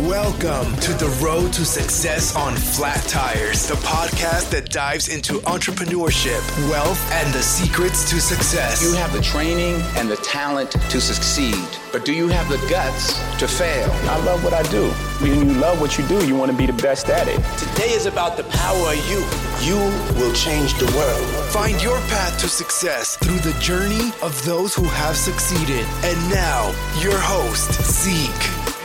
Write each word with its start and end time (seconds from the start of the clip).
Welcome 0.00 0.74
to 0.80 0.92
the 0.94 1.06
Road 1.22 1.52
to 1.52 1.64
Success 1.64 2.34
on 2.34 2.56
Flat 2.56 3.00
Tires, 3.04 3.68
the 3.68 3.74
podcast 3.74 4.50
that 4.50 4.68
dives 4.68 5.06
into 5.06 5.34
entrepreneurship, 5.42 6.42
wealth, 6.68 7.00
and 7.12 7.32
the 7.32 7.40
secrets 7.40 8.10
to 8.10 8.20
success. 8.20 8.82
You 8.82 8.92
have 8.94 9.12
the 9.12 9.22
training 9.22 9.80
and 9.96 10.10
the 10.10 10.16
talent 10.16 10.72
to 10.72 11.00
succeed, 11.00 11.64
but 11.92 12.04
do 12.04 12.12
you 12.12 12.26
have 12.26 12.48
the 12.48 12.56
guts 12.68 13.16
to 13.38 13.46
fail? 13.46 13.88
I 14.10 14.18
love 14.24 14.42
what 14.42 14.52
I 14.52 14.64
do. 14.64 14.88
When 15.22 15.32
you 15.32 15.54
love 15.60 15.80
what 15.80 15.96
you 15.96 16.04
do, 16.08 16.26
you 16.26 16.34
want 16.34 16.50
to 16.50 16.56
be 16.58 16.66
the 16.66 16.82
best 16.82 17.08
at 17.08 17.28
it. 17.28 17.36
Today 17.56 17.90
is 17.90 18.06
about 18.06 18.36
the 18.36 18.44
power 18.44 18.94
of 18.94 19.08
you. 19.08 19.20
You 19.64 19.78
will 20.18 20.34
change 20.34 20.74
the 20.74 20.92
world. 20.96 21.24
Find 21.52 21.80
your 21.80 21.98
path 22.08 22.40
to 22.40 22.48
success 22.48 23.16
through 23.18 23.38
the 23.38 23.56
journey 23.60 24.12
of 24.22 24.44
those 24.44 24.74
who 24.74 24.86
have 24.86 25.16
succeeded. 25.16 25.86
And 26.02 26.18
now, 26.30 26.74
your 27.00 27.16
host, 27.16 27.80
Zeek. 27.84 28.83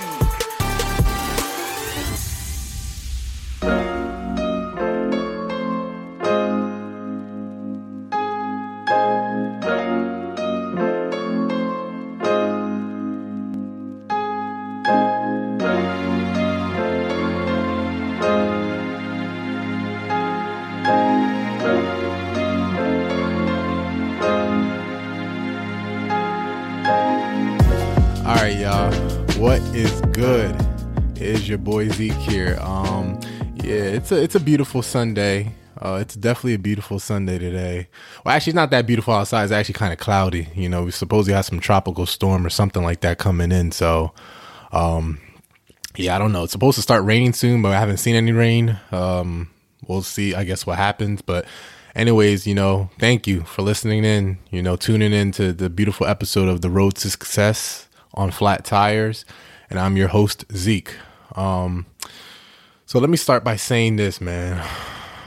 Your 31.50 31.58
boy 31.58 31.90
Zeek 31.90 32.14
here. 32.14 32.60
Um, 32.62 33.20
yeah, 33.56 33.82
it's 33.82 34.12
a 34.12 34.22
it's 34.22 34.36
a 34.36 34.40
beautiful 34.40 34.84
Sunday. 34.84 35.52
Uh, 35.82 35.98
it's 36.00 36.14
definitely 36.14 36.54
a 36.54 36.60
beautiful 36.60 37.00
Sunday 37.00 37.40
today. 37.40 37.88
Well, 38.24 38.36
actually, 38.36 38.52
it's 38.52 38.56
not 38.56 38.70
that 38.70 38.86
beautiful 38.86 39.16
outside. 39.16 39.46
It's 39.46 39.52
actually 39.52 39.74
kind 39.74 39.92
of 39.92 39.98
cloudy. 39.98 40.50
You 40.54 40.70
know, 40.70 40.84
we 40.84 40.92
supposedly 40.92 41.34
have 41.34 41.46
some 41.46 41.60
tropical 41.60 42.06
storm 42.06 42.46
or 42.46 42.52
something 42.52 42.84
like 42.84 43.02
that 43.02 43.18
coming 43.18 43.52
in. 43.52 43.72
So, 43.72 44.14
um, 44.72 45.20
yeah, 45.96 46.16
I 46.16 46.20
don't 46.20 46.32
know. 46.32 46.44
It's 46.44 46.52
supposed 46.52 46.76
to 46.76 46.84
start 46.84 47.04
raining 47.04 47.34
soon, 47.34 47.64
but 47.64 47.72
I 47.72 47.80
haven't 47.80 47.98
seen 47.98 48.16
any 48.16 48.32
rain. 48.32 48.78
Um, 48.92 49.50
we'll 49.88 50.04
see. 50.04 50.36
I 50.36 50.44
guess 50.44 50.68
what 50.68 50.78
happens, 50.78 51.24
but 51.24 51.46
anyways, 51.96 52.46
you 52.46 52.54
know, 52.54 52.92
thank 53.00 53.26
you 53.26 53.42
for 53.42 53.64
listening 53.64 54.06
in, 54.06 54.38
you 54.52 54.62
know, 54.62 54.76
tuning 54.76 55.14
in 55.14 55.32
to 55.32 55.52
the 55.52 55.72
beautiful 55.72 56.06
episode 56.06 56.48
of 56.48 56.62
The 56.62 56.70
Road 56.70 56.94
to 56.98 57.10
Success 57.10 57.88
on 58.14 58.30
Flat 58.30 58.66
Tires. 58.66 59.26
And 59.72 59.80
I'm 59.80 59.98
your 59.98 60.10
host, 60.10 60.46
Zeek. 60.54 60.96
Um, 61.36 61.86
so 62.86 63.00
let 63.00 63.10
me 63.10 63.18
start 63.18 63.44
by 63.44 63.56
saying 63.56 63.98
this, 63.98 64.20
man. 64.20 64.66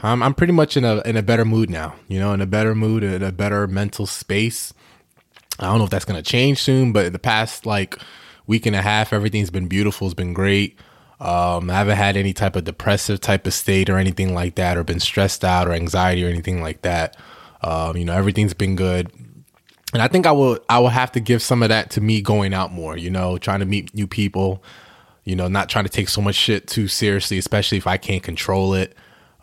I'm, 0.03 0.21
I'm 0.21 0.33
pretty 0.33 0.53
much 0.53 0.75
in 0.75 0.83
a, 0.83 1.01
in 1.01 1.15
a 1.15 1.23
better 1.23 1.45
mood 1.45 1.69
now, 1.69 1.95
you 2.07 2.19
know, 2.19 2.33
in 2.33 2.41
a 2.41 2.45
better 2.45 2.75
mood, 2.75 3.03
in 3.03 3.23
a 3.23 3.31
better 3.31 3.67
mental 3.67 4.05
space. 4.05 4.73
I 5.59 5.65
don't 5.65 5.77
know 5.77 5.85
if 5.85 5.89
that's 5.89 6.05
to 6.05 6.21
change 6.21 6.59
soon, 6.59 6.91
but 6.91 7.13
the 7.13 7.19
past 7.19 7.65
like 7.65 7.97
week 8.47 8.65
and 8.65 8.75
a 8.75 8.81
half, 8.81 9.13
everything's 9.13 9.49
been 9.49 9.67
beautiful. 9.67 10.07
It's 10.07 10.13
been 10.13 10.33
great. 10.33 10.77
Um, 11.19 11.69
I 11.69 11.75
haven't 11.75 11.95
had 11.95 12.17
any 12.17 12.33
type 12.33 12.57
of 12.57 12.65
depressive 12.65 13.21
type 13.21 13.47
of 13.47 13.53
state 13.53 13.89
or 13.89 13.97
anything 13.97 14.33
like 14.33 14.55
that, 14.55 14.77
or 14.77 14.83
been 14.83 14.99
stressed 14.99 15.45
out 15.45 15.67
or 15.67 15.71
anxiety 15.71 16.25
or 16.25 16.27
anything 16.27 16.61
like 16.61 16.81
that. 16.81 17.15
Um, 17.61 17.95
you 17.95 18.03
know, 18.03 18.13
everything's 18.13 18.53
been 18.53 18.75
good. 18.75 19.09
And 19.93 20.01
I 20.01 20.07
think 20.09 20.25
I 20.25 20.31
will, 20.31 20.59
I 20.67 20.79
will 20.79 20.89
have 20.89 21.11
to 21.13 21.21
give 21.21 21.41
some 21.41 21.63
of 21.63 21.69
that 21.69 21.91
to 21.91 22.01
me 22.01 22.19
going 22.19 22.53
out 22.53 22.73
more, 22.73 22.97
you 22.97 23.09
know, 23.09 23.37
trying 23.37 23.59
to 23.59 23.65
meet 23.65 23.93
new 23.93 24.07
people, 24.07 24.63
you 25.25 25.35
know, 25.35 25.47
not 25.47 25.69
trying 25.69 25.85
to 25.85 25.89
take 25.89 26.09
so 26.09 26.21
much 26.21 26.35
shit 26.35 26.67
too 26.67 26.87
seriously, 26.87 27.37
especially 27.37 27.77
if 27.77 27.87
I 27.87 27.97
can't 27.97 28.23
control 28.23 28.73
it. 28.73 28.95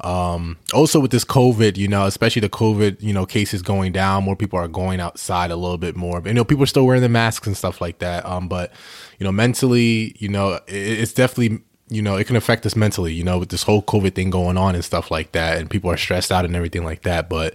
Um, 0.02 0.56
also 0.72 0.98
with 0.98 1.10
this 1.10 1.24
COVID, 1.24 1.76
you 1.76 1.86
know, 1.86 2.06
especially 2.06 2.40
the 2.40 2.48
COVID, 2.48 3.02
you 3.02 3.12
know, 3.12 3.26
cases 3.26 3.60
going 3.60 3.92
down, 3.92 4.24
more 4.24 4.36
people 4.36 4.58
are 4.58 4.68
going 4.68 4.98
outside 5.00 5.50
a 5.50 5.56
little 5.56 5.78
bit 5.78 5.94
more. 5.94 6.22
You 6.24 6.32
know, 6.32 6.44
people 6.44 6.62
are 6.62 6.66
still 6.66 6.86
wearing 6.86 7.02
the 7.02 7.08
masks 7.08 7.46
and 7.46 7.56
stuff 7.56 7.80
like 7.80 7.98
that. 7.98 8.24
Um, 8.24 8.48
but 8.48 8.72
you 9.18 9.24
know, 9.24 9.32
mentally, 9.32 10.16
you 10.18 10.28
know, 10.28 10.54
it, 10.66 10.74
it's 10.74 11.12
definitely, 11.12 11.62
you 11.88 12.00
know, 12.00 12.16
it 12.16 12.26
can 12.26 12.36
affect 12.36 12.64
us 12.64 12.76
mentally, 12.76 13.12
you 13.12 13.24
know, 13.24 13.38
with 13.38 13.50
this 13.50 13.62
whole 13.62 13.82
COVID 13.82 14.14
thing 14.14 14.30
going 14.30 14.56
on 14.56 14.74
and 14.74 14.84
stuff 14.84 15.10
like 15.10 15.32
that. 15.32 15.58
And 15.58 15.68
people 15.68 15.90
are 15.90 15.98
stressed 15.98 16.32
out 16.32 16.44
and 16.44 16.56
everything 16.56 16.84
like 16.84 17.02
that. 17.02 17.28
But 17.28 17.54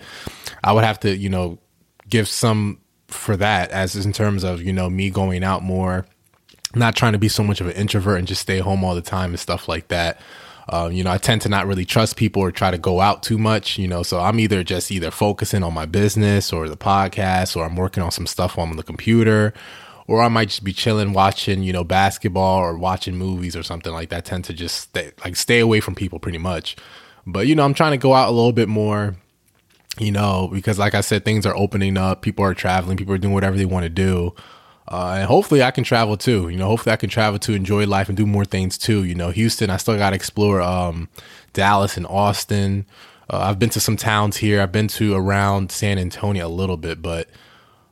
I 0.64 0.72
would 0.72 0.84
have 0.84 1.00
to, 1.02 1.16
you 1.16 1.30
know, 1.30 1.58
give 2.10 2.28
some 2.28 2.80
for 3.08 3.38
that 3.38 3.72
as 3.72 3.96
in 4.06 4.14
terms 4.14 4.44
of, 4.44 4.62
you 4.62 4.74
know, 4.74 4.90
me 4.90 5.10
going 5.10 5.44
out 5.44 5.64
more, 5.64 6.06
not 6.80 6.96
trying 6.96 7.14
to 7.14 7.20
be 7.20 7.28
so 7.28 7.44
much 7.44 7.62
of 7.62 7.68
an 7.68 7.74
introvert 7.74 8.20
and 8.20 8.28
just 8.28 8.42
stay 8.42 8.60
home 8.60 8.84
all 8.84 8.96
the 8.96 9.02
time 9.02 9.32
and 9.32 9.40
stuff 9.40 9.68
like 9.68 9.88
that. 9.90 10.20
Um, 10.68 10.92
you 10.92 11.04
know, 11.04 11.12
I 11.12 11.20
tend 11.20 11.42
to 11.42 11.50
not 11.50 11.68
really 11.68 11.86
trust 11.86 12.18
people 12.18 12.42
or 12.42 12.52
try 12.52 12.72
to 12.72 12.78
go 12.78 13.00
out 13.00 13.22
too 13.22 13.38
much, 13.38 13.78
you 13.78 13.88
know, 13.88 14.02
so 14.02 14.20
I'm 14.20 14.40
either 14.40 14.64
just 14.64 14.92
either 14.92 15.12
focusing 15.12 15.62
on 15.62 15.74
my 15.76 15.86
business 15.86 16.52
or 16.52 16.68
the 16.68 16.78
podcast 16.78 17.56
or 17.56 17.66
I'm 17.66 17.76
working 17.76 18.02
on 18.02 18.12
some 18.12 18.26
stuff 18.26 18.58
on 18.58 18.76
the 18.76 18.84
computer 18.84 19.54
or 20.08 20.22
I 20.22 20.28
might 20.28 20.50
just 20.50 20.64
be 20.64 20.74
chilling 20.74 21.14
watching, 21.14 21.64
you 21.64 21.74
know, 21.74 21.84
basketball 21.84 22.60
or 22.60 22.78
watching 22.78 23.16
movies 23.16 23.56
or 23.56 23.64
something 23.64 23.94
like 23.94 24.10
that. 24.10 24.18
I 24.18 24.22
tend 24.22 24.46
to 24.46 24.54
just 24.54 24.76
stay 24.76 25.12
like 25.24 25.36
stay 25.36 25.60
away 25.60 25.80
from 25.80 25.96
people 25.96 26.20
pretty 26.20 26.38
much. 26.38 26.76
But 27.26 27.48
you 27.48 27.56
know, 27.56 27.64
I'm 27.64 27.74
trying 27.74 27.92
to 27.92 27.98
go 27.98 28.14
out 28.14 28.30
a 28.30 28.32
little 28.32 28.52
bit 28.52 28.70
more, 28.70 29.16
you 30.00 30.12
know, 30.12 30.50
because 30.52 30.78
like 30.78 30.94
I 30.94 31.02
said, 31.02 31.26
things 31.26 31.46
are 31.46 31.56
opening 31.56 31.98
up, 31.98 32.22
people 32.22 32.46
are 32.46 32.54
traveling, 32.54 32.98
people 32.98 33.14
are 33.14 33.20
doing 33.20 33.34
whatever 33.34 33.58
they 33.58 33.66
want 33.66 33.84
to 33.84 33.90
do. 33.90 34.36
Uh, 34.88 35.16
and 35.20 35.28
hopefully 35.28 35.64
I 35.64 35.72
can 35.72 35.84
travel 35.84 36.16
too. 36.16 36.50
You 36.50 36.58
know, 36.58 36.68
hopefully 36.68 36.94
I 36.94 36.98
can 36.98 37.10
travel 37.10 37.40
to 37.40 37.54
enjoy 37.54 37.88
life 37.88 38.08
and 38.08 38.18
do 38.18 38.26
more 38.26 38.46
things 38.46 38.78
too. 38.78 39.04
You 39.04 39.16
know, 39.16 39.32
Houston, 39.32 39.70
I 39.70 39.78
still 39.78 39.98
got 39.98 40.12
to 40.12 40.16
explore 40.16 40.62
um, 40.62 41.10
Dallas 41.54 41.98
and 41.98 42.06
Austin. 42.06 42.86
Uh, 43.30 43.40
I've 43.40 43.58
been 43.58 43.72
to 43.72 43.80
some 43.80 43.98
towns 43.98 44.38
here. 44.38 44.62
I've 44.62 44.72
been 44.72 44.88
to 44.90 45.16
around 45.16 45.72
San 45.72 45.98
Antonio 45.98 46.48
a 46.48 46.50
little 46.50 46.78
bit, 46.78 47.02
but 47.02 47.28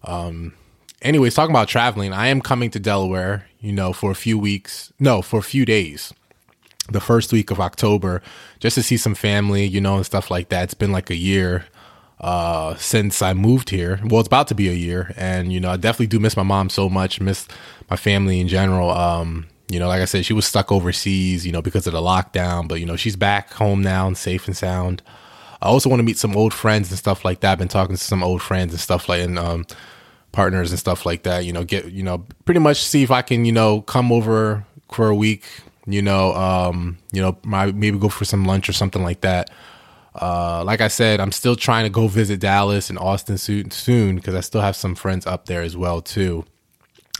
um, 0.04 0.54
anyways, 1.02 1.34
talking 1.34 1.56
about 1.56 1.68
traveling, 1.68 2.14
I 2.14 2.28
am 2.28 2.42
coming 2.42 2.70
to 2.72 2.80
Delaware. 2.80 3.48
You 3.60 3.72
know, 3.72 3.94
for 3.94 4.12
a 4.12 4.16
few 4.16 4.38
weeks. 4.38 4.92
No, 5.00 5.22
for 5.22 5.40
a 5.40 5.44
few 5.44 5.66
days. 5.66 6.14
The 6.92 7.00
first 7.00 7.31
week 7.31 7.50
of 7.50 7.62
October, 7.62 8.22
just 8.60 8.75
to 8.75 8.84
see 8.84 8.98
some 8.98 9.16
family, 9.16 9.66
you 9.66 9.80
know, 9.80 9.96
and 9.96 10.06
stuff 10.06 10.30
like 10.30 10.50
that. 10.50 10.64
It's 10.64 10.74
been 10.74 10.92
like 10.92 11.10
a 11.10 11.16
year 11.16 11.66
uh 12.23 12.75
since 12.75 13.22
I 13.22 13.34
moved 13.34 13.69
here. 13.69 14.00
Well, 14.06 14.19
it's 14.22 14.28
about 14.28 14.47
to 14.47 14.56
be 14.56 14.69
a 14.69 14.73
year 14.73 15.13
and 15.17 15.51
you 15.51 15.59
know, 15.59 15.69
I 15.72 15.78
definitely 15.78 16.07
do 16.07 16.19
miss 16.19 16.38
my 16.38 16.44
mom 16.44 16.69
so 16.69 16.89
much, 16.89 17.19
miss 17.19 17.47
my 17.89 17.95
family 17.95 18.39
in 18.39 18.47
general. 18.47 18.89
Um 18.91 19.47
you 19.69 19.79
know, 19.79 19.88
like 19.88 20.01
I 20.01 20.06
said, 20.06 20.25
she 20.25 20.33
was 20.33 20.45
stuck 20.45 20.72
overseas, 20.72 21.45
you 21.45 21.51
know, 21.51 21.62
because 21.62 21.88
of 21.88 21.94
the 21.94 22.01
lockdown, 22.01 22.67
but 22.67 22.79
you 22.79 22.85
know, 22.85 22.95
she's 22.95 23.16
back 23.16 23.53
home 23.53 23.81
now 23.81 24.07
and 24.07 24.17
safe 24.17 24.47
and 24.47 24.56
sound. 24.56 25.01
I 25.62 25.67
also 25.67 25.89
want 25.89 26.00
to 26.00 26.03
meet 26.03 26.17
some 26.17 26.35
old 26.35 26.53
friends 26.53 26.89
and 26.89 27.00
stuff 27.00 27.23
like 27.23 27.39
that. 27.39 27.53
I've 27.53 27.57
been 27.57 27.69
talking 27.69 27.95
to 27.95 28.01
some 28.01 28.23
old 28.23 28.41
friends 28.41 28.73
and 28.73 28.79
stuff 28.79 29.07
like 29.09 29.22
and 29.22 29.38
um 29.38 29.66
partners 30.31 30.72
and 30.72 30.79
stuff 30.79 31.06
like 31.06 31.23
that, 31.23 31.45
you 31.45 31.53
know, 31.53 31.63
get 31.63 31.91
you 31.91 32.03
know, 32.03 32.25
pretty 32.45 32.59
much 32.59 32.83
see 32.83 33.03
if 33.03 33.12
I 33.12 33.22
can, 33.22 33.45
you 33.45 33.51
know, 33.51 33.81
come 33.81 34.12
over 34.12 34.66
for 34.91 35.07
a 35.07 35.16
week, 35.16 35.45
you 35.88 36.01
know, 36.01 36.33
um, 36.33 36.97
you 37.12 37.22
know, 37.22 37.38
my, 37.44 37.72
maybe 37.72 37.97
go 37.97 38.09
for 38.09 38.25
some 38.25 38.45
lunch 38.45 38.69
or 38.69 38.73
something 38.73 39.03
like 39.03 39.22
that. 39.22 39.50
Uh, 40.16 40.63
like 40.63 40.81
I 40.81 40.88
said, 40.88 41.19
I'm 41.19 41.31
still 41.31 41.56
trying 41.56 41.85
to 41.85 41.90
go 41.90 42.07
visit 42.07 42.40
Dallas 42.40 42.90
and 42.90 43.00
Austin 43.00 43.38
soon, 43.38 44.16
because 44.16 44.35
I 44.35 44.41
still 44.41 44.62
have 44.62 44.75
some 44.75 44.96
friends 44.96 45.25
up 45.25 45.46
there 45.46 45.62
as 45.62 45.75
well 45.75 46.01
too. 46.01 46.46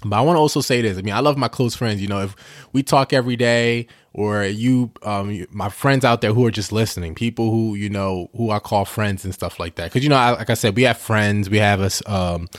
But 0.06 0.18
I 0.18 0.22
want 0.22 0.36
to 0.36 0.42
also 0.42 0.62
say 0.62 0.81
this. 0.81 0.98
I 0.98 1.02
mean, 1.02 1.14
I 1.14 1.20
love 1.20 1.38
my 1.38 1.48
close 1.48 1.76
friends. 1.76 2.02
You 2.02 2.08
know, 2.08 2.22
if 2.22 2.36
we 2.74 2.84
talk 2.84 3.14
every 3.14 3.36
day, 3.36 3.88
or 4.14 4.44
you, 4.44 4.92
um, 5.04 5.46
my 5.50 5.70
friends 5.70 6.06
out 6.06 6.22
there 6.22 6.34
who 6.34 6.46
are 6.46 6.52
just 6.52 6.72
listening, 6.72 7.16
people 7.16 7.50
who 7.50 7.76
you 7.76 7.90
know 7.90 8.30
who 8.36 8.52
I 8.52 8.59
call 8.59 8.86
friends 8.86 9.25
and 9.25 9.34
stuff 9.34 9.60
like 9.60 9.75
that. 9.75 9.86
Because 9.86 10.04
you 10.04 10.10
know, 10.10 10.18
I, 10.18 10.31
like 10.31 10.50
I 10.50 10.56
said, 10.56 10.75
we 10.75 10.84
have 10.84 10.98
friends, 10.98 11.50
we 11.50 11.58
have 11.58 11.81
us, 11.81 12.02
um, 12.06 12.50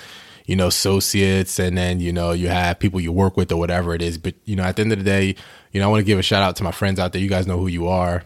you 0.47 0.57
know, 0.57 0.67
associates, 0.69 1.59
and 1.59 1.77
then 1.77 2.01
you 2.01 2.13
know 2.13 2.33
you 2.33 2.49
have 2.49 2.79
people 2.79 3.01
you 3.01 3.13
work 3.13 3.37
with 3.37 3.53
or 3.53 3.57
whatever 3.57 3.95
it 3.95 4.03
is. 4.03 4.19
But 4.19 4.35
you 4.45 4.57
know, 4.57 4.65
at 4.65 4.77
the 4.77 4.83
end 4.83 4.93
of 4.93 4.99
the 4.99 5.05
day, 5.05 5.37
you 5.73 5.81
know, 5.81 5.87
I 5.87 5.91
want 5.91 6.01
to 6.01 6.05
give 6.05 6.19
a 6.19 6.23
shout 6.23 6.43
out 6.43 6.57
to 6.57 6.65
my 6.65 6.73
friends 6.73 6.99
out 6.99 7.13
there. 7.13 7.23
You 7.23 7.29
guys 7.29 7.47
know 7.47 7.59
who 7.59 7.69
you 7.69 7.89
are. 7.89 8.25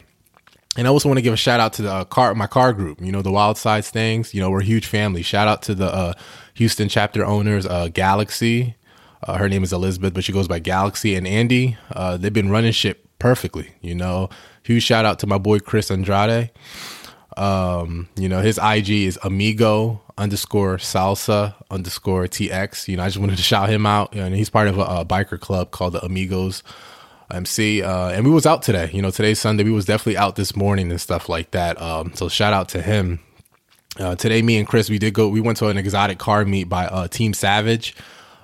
And 0.78 0.86
I 0.86 0.90
also 0.90 1.08
want 1.08 1.18
to 1.18 1.22
give 1.22 1.34
a 1.34 1.36
shout 1.36 1.58
out 1.58 1.72
to 1.74 1.82
the 1.82 1.92
uh, 1.92 2.04
car, 2.04 2.36
my 2.36 2.46
car 2.46 2.72
group. 2.72 3.00
You 3.00 3.10
know, 3.10 3.20
the 3.20 3.32
Wild 3.32 3.58
Side 3.58 3.84
Stangs. 3.84 4.32
You 4.32 4.40
know, 4.40 4.48
we're 4.48 4.60
a 4.60 4.64
huge 4.64 4.86
family. 4.86 5.22
Shout 5.22 5.48
out 5.48 5.60
to 5.62 5.74
the 5.74 5.92
uh, 5.92 6.12
Houston 6.54 6.88
chapter 6.88 7.24
owners, 7.24 7.66
uh, 7.66 7.88
Galaxy. 7.88 8.76
Uh, 9.24 9.38
her 9.38 9.48
name 9.48 9.64
is 9.64 9.72
Elizabeth, 9.72 10.14
but 10.14 10.22
she 10.22 10.32
goes 10.32 10.46
by 10.46 10.60
Galaxy 10.60 11.16
and 11.16 11.26
Andy. 11.26 11.76
Uh, 11.90 12.16
they've 12.16 12.32
been 12.32 12.48
running 12.48 12.70
shit 12.70 13.04
perfectly. 13.18 13.72
You 13.80 13.96
know, 13.96 14.30
huge 14.62 14.84
shout 14.84 15.04
out 15.04 15.18
to 15.18 15.26
my 15.26 15.36
boy 15.36 15.58
Chris 15.58 15.90
Andrade. 15.90 16.52
Um, 17.36 18.08
you 18.14 18.28
know, 18.28 18.40
his 18.40 18.60
IG 18.62 18.90
is 18.90 19.18
amigo 19.24 20.00
underscore 20.16 20.76
salsa 20.76 21.54
underscore 21.72 22.28
tx. 22.28 22.86
You 22.86 22.98
know, 22.98 23.02
I 23.02 23.08
just 23.08 23.18
wanted 23.18 23.36
to 23.36 23.42
shout 23.42 23.68
him 23.68 23.84
out. 23.84 24.14
and 24.14 24.32
he's 24.32 24.48
part 24.48 24.68
of 24.68 24.78
a, 24.78 24.82
a 24.82 25.04
biker 25.04 25.40
club 25.40 25.72
called 25.72 25.94
the 25.94 26.04
Amigos 26.04 26.62
MC. 27.30 27.82
Uh, 27.82 28.08
and 28.08 28.24
we 28.24 28.30
was 28.30 28.46
out 28.46 28.62
today. 28.62 28.90
You 28.92 29.02
know, 29.02 29.10
today's 29.10 29.40
Sunday. 29.40 29.64
We 29.64 29.70
was 29.70 29.84
definitely 29.84 30.16
out 30.16 30.36
this 30.36 30.56
morning 30.56 30.90
and 30.90 31.00
stuff 31.00 31.28
like 31.28 31.50
that. 31.52 31.80
Um, 31.80 32.12
so 32.14 32.28
shout 32.28 32.52
out 32.52 32.68
to 32.70 32.82
him. 32.82 33.20
Uh, 33.98 34.14
today, 34.14 34.42
me 34.42 34.58
and 34.58 34.66
Chris, 34.66 34.88
we 34.88 34.98
did 34.98 35.14
go. 35.14 35.28
We 35.28 35.40
went 35.40 35.58
to 35.58 35.68
an 35.68 35.76
exotic 35.76 36.18
car 36.18 36.44
meet 36.44 36.68
by 36.68 36.86
uh, 36.86 37.08
Team 37.08 37.34
Savage. 37.34 37.96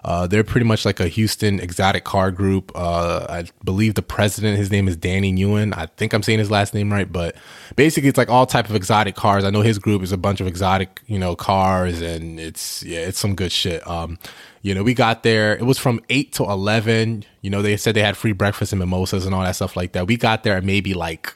Uh, 0.05 0.27
they're 0.27 0.45
pretty 0.45 0.67
much 0.67 0.85
like 0.85 1.01
a 1.01 1.09
Houston 1.09 1.59
exotic 1.59 2.05
car 2.05 2.31
group. 2.31 2.71
Uh, 2.75 3.27
I 3.29 3.45
believe 3.65 3.95
the 3.95 4.03
president, 4.03 4.59
his 4.59 4.71
name 4.71 4.87
is 4.87 4.97
Danny 4.97 5.33
Nguyen. 5.33 5.75
I 5.77 5.87
think 5.87 6.13
I'm 6.13 6.23
saying 6.23 6.41
his 6.41 6.51
last 6.51 6.75
name 6.75 6.93
right, 6.93 7.11
but 7.11 7.37
basically 7.75 8.11
it's 8.11 8.19
like 8.19 8.29
all 8.29 8.45
type 8.45 8.69
of 8.69 8.77
exotic 8.77 9.15
cars. 9.15 9.45
I 9.45 9.51
know 9.51 9.63
his 9.63 9.79
group 9.79 10.03
is 10.03 10.13
a 10.13 10.19
bunch 10.19 10.41
of 10.41 10.47
exotic, 10.47 11.01
you 11.07 11.19
know, 11.19 11.35
cars, 11.35 12.03
and 12.03 12.39
it's 12.39 12.83
yeah, 12.83 13.01
it's 13.01 13.19
some 13.19 13.35
good 13.35 13.51
shit. 13.51 13.87
Um, 13.89 14.19
you 14.61 14.75
know, 14.75 14.83
we 14.83 14.93
got 14.93 15.23
there. 15.23 15.57
It 15.57 15.65
was 15.65 15.79
from 15.79 16.01
eight 16.11 16.33
to 16.35 16.45
eleven. 16.45 17.25
You 17.41 17.49
know, 17.51 17.63
they 17.63 17.77
said 17.79 17.95
they 17.95 18.03
had 18.03 18.17
free 18.17 18.33
breakfast 18.33 18.73
and 18.73 18.81
mimosas 18.81 19.25
and 19.25 19.35
all 19.35 19.43
that 19.43 19.57
stuff 19.57 19.75
like 19.75 19.93
that. 19.93 20.07
We 20.07 20.17
got 20.19 20.43
there 20.43 20.57
at 20.57 20.65
maybe 20.65 20.93
like 20.93 21.35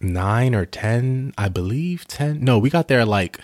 nine 0.00 0.54
or 0.54 0.66
ten, 0.66 1.32
I 1.38 1.48
believe. 1.48 2.06
Ten? 2.06 2.44
No, 2.44 2.58
we 2.58 2.68
got 2.68 2.88
there 2.88 3.04
like 3.06 3.38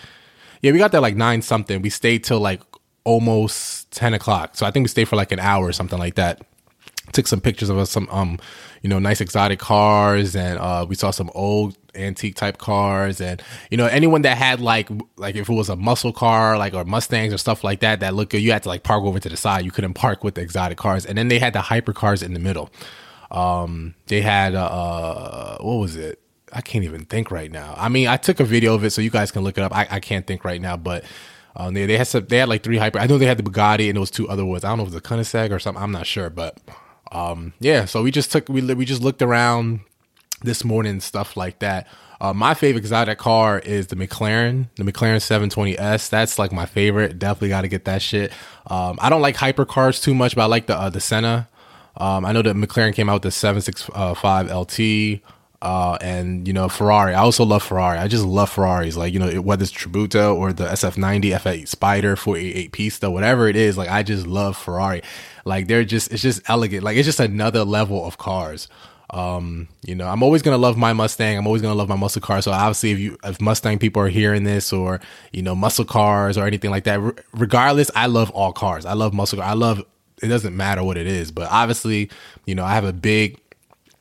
yeah, 0.61 0.71
we 0.71 0.77
got 0.77 0.91
there 0.91 1.01
like 1.01 1.15
nine 1.15 1.41
something. 1.41 1.81
We 1.81 1.89
stayed 1.89 2.23
till 2.23 2.39
like 2.39 2.61
almost 3.07 3.89
10 3.91 4.13
o'clock. 4.13 4.57
So 4.57 4.65
I 4.65 4.71
think 4.71 4.83
we 4.83 4.89
stayed 4.89 5.07
for 5.07 5.15
like 5.15 5.31
an 5.31 5.39
hour 5.39 5.65
or 5.65 5.71
something 5.71 5.97
like 5.97 6.15
that. 6.15 6.41
Took 7.13 7.25
some 7.25 7.39
pictures 7.39 7.69
of 7.69 7.77
us, 7.77 7.89
some, 7.89 8.09
um, 8.11 8.37
you 8.81 8.89
know, 8.89 8.99
nice 8.99 9.21
exotic 9.21 9.59
cars 9.59 10.35
and, 10.35 10.59
uh, 10.59 10.85
we 10.87 10.93
saw 10.93 11.11
some 11.11 11.31
old 11.33 11.77
antique 11.95 12.35
type 12.35 12.57
cars 12.57 13.21
and, 13.21 13.41
you 13.71 13.77
know, 13.77 13.85
anyone 13.85 14.23
that 14.23 14.37
had 14.37 14.59
like, 14.59 14.89
like 15.15 15.35
if 15.35 15.47
it 15.47 15.53
was 15.53 15.69
a 15.69 15.77
muscle 15.77 16.11
car, 16.11 16.57
like, 16.57 16.73
or 16.73 16.83
Mustangs 16.83 17.33
or 17.33 17.37
stuff 17.37 17.63
like 17.63 17.79
that, 17.79 18.01
that 18.01 18.13
looked 18.13 18.33
good, 18.33 18.41
you 18.41 18.51
had 18.51 18.63
to 18.63 18.69
like 18.69 18.83
park 18.83 19.05
over 19.05 19.21
to 19.21 19.29
the 19.29 19.37
side. 19.37 19.63
You 19.63 19.71
couldn't 19.71 19.93
park 19.93 20.25
with 20.25 20.35
the 20.35 20.41
exotic 20.41 20.77
cars. 20.77 21.05
And 21.05 21.17
then 21.17 21.29
they 21.29 21.39
had 21.39 21.53
the 21.53 21.61
hyper 21.61 21.93
cars 21.93 22.21
in 22.21 22.33
the 22.33 22.41
middle. 22.41 22.69
Um, 23.31 23.95
they 24.07 24.19
had, 24.19 24.53
uh, 24.53 25.59
what 25.59 25.75
was 25.75 25.95
it? 25.95 26.19
I 26.51 26.59
can't 26.59 26.83
even 26.83 27.05
think 27.05 27.31
right 27.31 27.51
now. 27.51 27.73
I 27.77 27.87
mean, 27.87 28.09
I 28.09 28.17
took 28.17 28.41
a 28.41 28.45
video 28.45 28.73
of 28.73 28.83
it 28.83 28.89
so 28.89 29.01
you 29.01 29.09
guys 29.09 29.31
can 29.31 29.43
look 29.43 29.57
it 29.57 29.61
up. 29.61 29.73
I, 29.73 29.87
I 29.89 29.99
can't 30.01 30.27
think 30.27 30.43
right 30.43 30.59
now, 30.59 30.75
but 30.75 31.05
um, 31.57 31.73
they 31.73 31.85
they 31.87 31.97
had 31.97 32.07
some, 32.07 32.25
they 32.27 32.37
had 32.37 32.49
like 32.49 32.63
three 32.63 32.77
hyper. 32.77 32.99
I 32.99 33.07
know 33.07 33.17
they 33.17 33.25
had 33.25 33.37
the 33.37 33.43
Bugatti 33.43 33.89
and 33.89 33.97
those 33.97 34.11
two 34.11 34.29
other 34.29 34.45
ones. 34.45 34.63
I 34.63 34.69
don't 34.69 34.77
know 34.77 34.83
if 34.83 34.91
it 34.91 34.93
was 34.93 35.01
the 35.01 35.09
Koenigsegg 35.09 35.51
or 35.51 35.59
something. 35.59 35.81
I'm 35.83 35.91
not 35.91 36.05
sure, 36.05 36.29
but 36.29 36.57
um, 37.11 37.53
yeah. 37.59 37.85
So 37.85 38.03
we 38.03 38.11
just 38.11 38.31
took 38.31 38.47
we 38.47 38.61
we 38.61 38.85
just 38.85 39.01
looked 39.01 39.23
around 39.23 39.81
this 40.43 40.63
morning 40.63 40.99
stuff 40.99 41.35
like 41.35 41.59
that. 41.59 41.87
Uh, 42.21 42.33
my 42.33 42.53
favorite 42.53 42.79
exotic 42.79 43.17
car 43.17 43.59
is 43.59 43.87
the 43.87 43.95
McLaren, 43.95 44.69
the 44.75 44.83
McLaren 44.83 45.17
720S. 45.17 46.09
That's 46.09 46.39
like 46.39 46.51
my 46.51 46.65
favorite. 46.65 47.19
Definitely 47.19 47.49
got 47.49 47.61
to 47.61 47.67
get 47.67 47.85
that 47.85 48.01
shit. 48.01 48.31
Um, 48.67 48.97
I 49.01 49.09
don't 49.09 49.21
like 49.21 49.35
hypercars 49.35 50.01
too 50.01 50.15
much, 50.15 50.35
but 50.35 50.43
I 50.43 50.45
like 50.45 50.67
the 50.67 50.75
uh, 50.75 50.89
the 50.89 50.99
Senna. 50.99 51.47
Um, 51.95 52.25
I 52.25 52.31
know 52.31 52.43
that 52.43 52.55
McLaren 52.55 52.93
came 52.93 53.09
out 53.09 53.15
with 53.15 53.23
the 53.23 53.31
765 53.31 54.51
LT 54.51 55.21
uh, 55.61 55.97
and 56.01 56.47
you 56.47 56.53
know 56.53 56.69
Ferrari. 56.69 57.13
I 57.13 57.19
also 57.19 57.43
love 57.43 57.63
Ferrari. 57.63 57.97
I 57.97 58.07
just 58.07 58.25
love 58.25 58.49
Ferraris. 58.49 58.95
Like 58.95 59.13
you 59.13 59.19
know 59.19 59.41
whether 59.41 59.63
it's 59.63 59.71
Tributo 59.71 60.35
or 60.35 60.53
the 60.53 60.65
SF90, 60.65 61.37
F8 61.39 61.67
Spider, 61.67 62.15
488 62.15 62.71
Pista, 62.71 63.09
whatever 63.09 63.47
it 63.47 63.55
is. 63.55 63.77
Like 63.77 63.89
I 63.89 64.03
just 64.03 64.27
love 64.27 64.57
Ferrari. 64.57 65.01
Like 65.45 65.67
they're 65.67 65.83
just 65.83 66.11
it's 66.11 66.21
just 66.21 66.47
elegant. 66.49 66.83
Like 66.83 66.97
it's 66.97 67.07
just 67.07 67.19
another 67.19 67.63
level 67.63 68.05
of 68.05 68.17
cars. 68.17 68.67
Um, 69.09 69.69
you 69.83 69.95
know, 69.95 70.07
I'm 70.07 70.21
always 70.21 70.41
gonna 70.41 70.57
love 70.57 70.77
my 70.77 70.93
Mustang. 70.93 71.37
I'm 71.37 71.47
always 71.47 71.61
gonna 71.61 71.75
love 71.75 71.89
my 71.89 71.95
muscle 71.95 72.21
car. 72.21 72.41
So 72.41 72.51
obviously, 72.51 72.91
if 72.91 72.99
you 72.99 73.17
if 73.23 73.41
Mustang 73.41 73.79
people 73.79 74.01
are 74.01 74.09
hearing 74.09 74.43
this, 74.43 74.71
or 74.71 74.99
you 75.31 75.41
know, 75.41 75.55
muscle 75.55 75.85
cars 75.85 76.37
or 76.37 76.45
anything 76.45 76.71
like 76.71 76.83
that, 76.83 76.99
regardless, 77.33 77.89
I 77.95 78.07
love 78.07 78.29
all 78.31 78.51
cars. 78.51 78.85
I 78.85 78.93
love 78.93 79.13
muscle. 79.13 79.41
I 79.41 79.53
love. 79.53 79.83
It 80.21 80.27
doesn't 80.27 80.57
matter 80.57 80.83
what 80.83 80.97
it 80.97 81.05
is, 81.05 81.31
but 81.31 81.47
obviously, 81.51 82.09
you 82.45 82.55
know, 82.55 82.65
I 82.65 82.73
have 82.73 82.85
a 82.85 82.91
big 82.91 83.39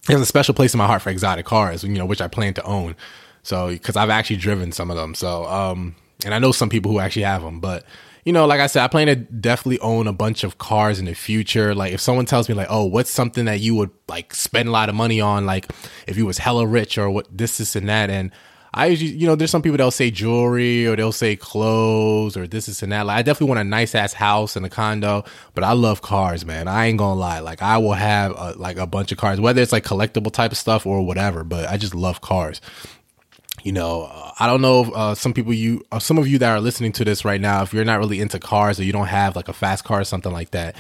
there's 0.07 0.21
a 0.21 0.27
special 0.27 0.55
place 0.55 0.75
in 0.75 0.79
my 0.79 0.87
heart 0.87 1.03
for 1.03 1.11
exotic 1.11 1.47
cars, 1.47 1.85
you 1.85 1.91
know, 1.91 2.07
which 2.07 2.21
I 2.21 2.29
plan 2.29 2.55
to 2.55 2.65
own. 2.65 2.97
So, 3.43 3.69
because 3.69 3.97
I've 3.97 4.11
actually 4.11 4.37
driven 4.37 4.73
some 4.73 4.91
of 4.91 4.97
them. 4.97 5.15
So, 5.15 5.45
um, 5.47 5.95
and 6.25 6.35
I 6.35 6.39
know 6.39 6.53
some 6.53 6.69
people 6.69 6.91
who 6.91 6.99
actually 6.99 7.23
have 7.23 7.43
them, 7.43 7.61
but 7.61 7.85
you 8.27 8.33
know, 8.33 8.45
like 8.45 8.59
I 8.59 8.67
said, 8.67 8.83
I 8.83 8.89
plan 8.89 9.07
to 9.07 9.15
definitely 9.15 9.79
own 9.79 10.09
a 10.09 10.13
bunch 10.13 10.43
of 10.43 10.59
cars 10.59 10.99
in 10.99 11.05
the 11.05 11.15
future. 11.15 11.77
Like 11.77 11.93
if 11.93 12.01
someone 12.01 12.27
tells 12.27 12.49
me 12.49 12.57
like, 12.57 12.67
oh, 12.69 12.85
what's 12.85 13.09
something 13.09 13.45
that 13.45 13.61
you 13.61 13.77
would 13.77 13.91
like 14.09 14.35
spend 14.35 14.69
a 14.69 14.73
lot 14.73 14.89
of 14.89 14.97
money 14.97 15.21
on, 15.21 15.47
like 15.47 15.71
if 16.09 16.17
you 16.17 16.27
was 16.27 16.39
hella 16.39 16.67
rich 16.67 16.99
or 16.99 17.09
what 17.09 17.29
this, 17.31 17.59
this 17.59 17.77
and 17.77 17.89
that. 17.89 18.11
And 18.11 18.33
I 18.77 18.87
usually, 18.87 19.13
you 19.13 19.27
know, 19.27 19.35
there's 19.37 19.51
some 19.51 19.63
people 19.63 19.79
that'll 19.79 19.91
say 19.91 20.11
jewelry 20.11 20.87
or 20.87 20.97
they'll 20.97 21.11
say 21.11 21.35
clothes 21.35 22.37
or 22.37 22.47
this, 22.47 22.67
this, 22.67 22.83
and 22.83 22.93
that. 22.93 23.07
Like, 23.07 23.17
I 23.17 23.23
definitely 23.23 23.49
want 23.49 23.61
a 23.61 23.65
nice 23.65 23.95
ass 23.95 24.13
house 24.13 24.55
and 24.55 24.67
a 24.67 24.69
condo, 24.69 25.25
but 25.55 25.65
I 25.65 25.73
love 25.73 26.03
cars, 26.03 26.45
man. 26.45 26.69
I 26.69 26.85
ain't 26.85 26.99
gonna 26.99 27.19
lie. 27.19 27.39
Like, 27.39 27.63
I 27.63 27.79
will 27.79 27.95
have 27.95 28.33
a, 28.33 28.53
like 28.59 28.77
a 28.77 28.87
bunch 28.87 29.13
of 29.13 29.19
cars, 29.19 29.41
whether 29.41 29.63
it's 29.63 29.73
like 29.73 29.83
collectible 29.85 30.31
type 30.31 30.53
of 30.53 30.59
stuff 30.59 30.85
or 30.85 31.05
whatever, 31.07 31.43
but 31.43 31.67
I 31.71 31.79
just 31.79 31.95
love 31.95 32.21
cars. 32.21 32.61
You 33.65 33.73
know, 33.73 34.11
uh, 34.13 34.33
I 34.39 34.47
don't 34.47 34.61
know 34.61 34.83
if 34.83 34.93
uh, 34.93 35.15
some 35.15 35.33
people 35.33 35.55
you, 35.55 35.83
uh, 35.91 35.99
some 35.99 36.19
of 36.19 36.29
you 36.29 36.39
that 36.39 36.51
are 36.51 36.61
listening 36.61 36.93
to 36.93 37.05
this 37.05 37.25
right 37.25 37.41
now, 37.41 37.63
if 37.63 37.73
you're 37.73 37.85
not 37.85 37.99
really 37.99 38.21
into 38.21 38.39
cars 38.39 38.79
or 38.79 38.85
you 38.85 38.93
don't 38.93 39.07
have 39.07 39.37
like 39.37 39.49
a 39.49 39.55
fast 39.55 39.85
car 39.85 40.01
or 40.01 40.05
something 40.05 40.33
like 40.33 40.51
that, 40.51 40.77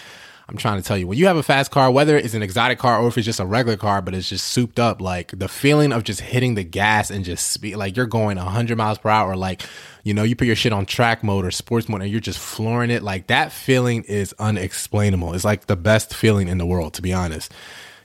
I'm 0.48 0.56
trying 0.56 0.80
to 0.80 0.86
tell 0.86 0.96
you, 0.96 1.08
when 1.08 1.18
you 1.18 1.26
have 1.26 1.36
a 1.36 1.42
fast 1.42 1.72
car, 1.72 1.90
whether 1.90 2.16
it's 2.16 2.34
an 2.34 2.42
exotic 2.42 2.78
car 2.78 3.00
or 3.00 3.08
if 3.08 3.18
it's 3.18 3.24
just 3.24 3.40
a 3.40 3.46
regular 3.46 3.76
car, 3.76 4.00
but 4.00 4.14
it's 4.14 4.28
just 4.28 4.46
souped 4.46 4.78
up, 4.78 5.00
like 5.00 5.36
the 5.36 5.48
feeling 5.48 5.92
of 5.92 6.04
just 6.04 6.20
hitting 6.20 6.54
the 6.54 6.62
gas 6.62 7.10
and 7.10 7.24
just 7.24 7.50
speed, 7.50 7.74
like 7.74 7.96
you're 7.96 8.06
going 8.06 8.36
100 8.36 8.78
miles 8.78 8.98
per 8.98 9.08
hour, 9.08 9.34
like, 9.34 9.62
you 10.04 10.14
know, 10.14 10.22
you 10.22 10.36
put 10.36 10.46
your 10.46 10.54
shit 10.54 10.72
on 10.72 10.86
track 10.86 11.24
mode 11.24 11.44
or 11.44 11.50
sports 11.50 11.88
mode 11.88 12.02
and 12.02 12.12
you're 12.12 12.20
just 12.20 12.38
flooring 12.38 12.90
it. 12.90 13.02
Like 13.02 13.26
that 13.26 13.50
feeling 13.50 14.04
is 14.04 14.36
unexplainable. 14.38 15.34
It's 15.34 15.44
like 15.44 15.66
the 15.66 15.74
best 15.74 16.14
feeling 16.14 16.46
in 16.46 16.58
the 16.58 16.66
world, 16.66 16.94
to 16.94 17.02
be 17.02 17.12
honest. 17.12 17.52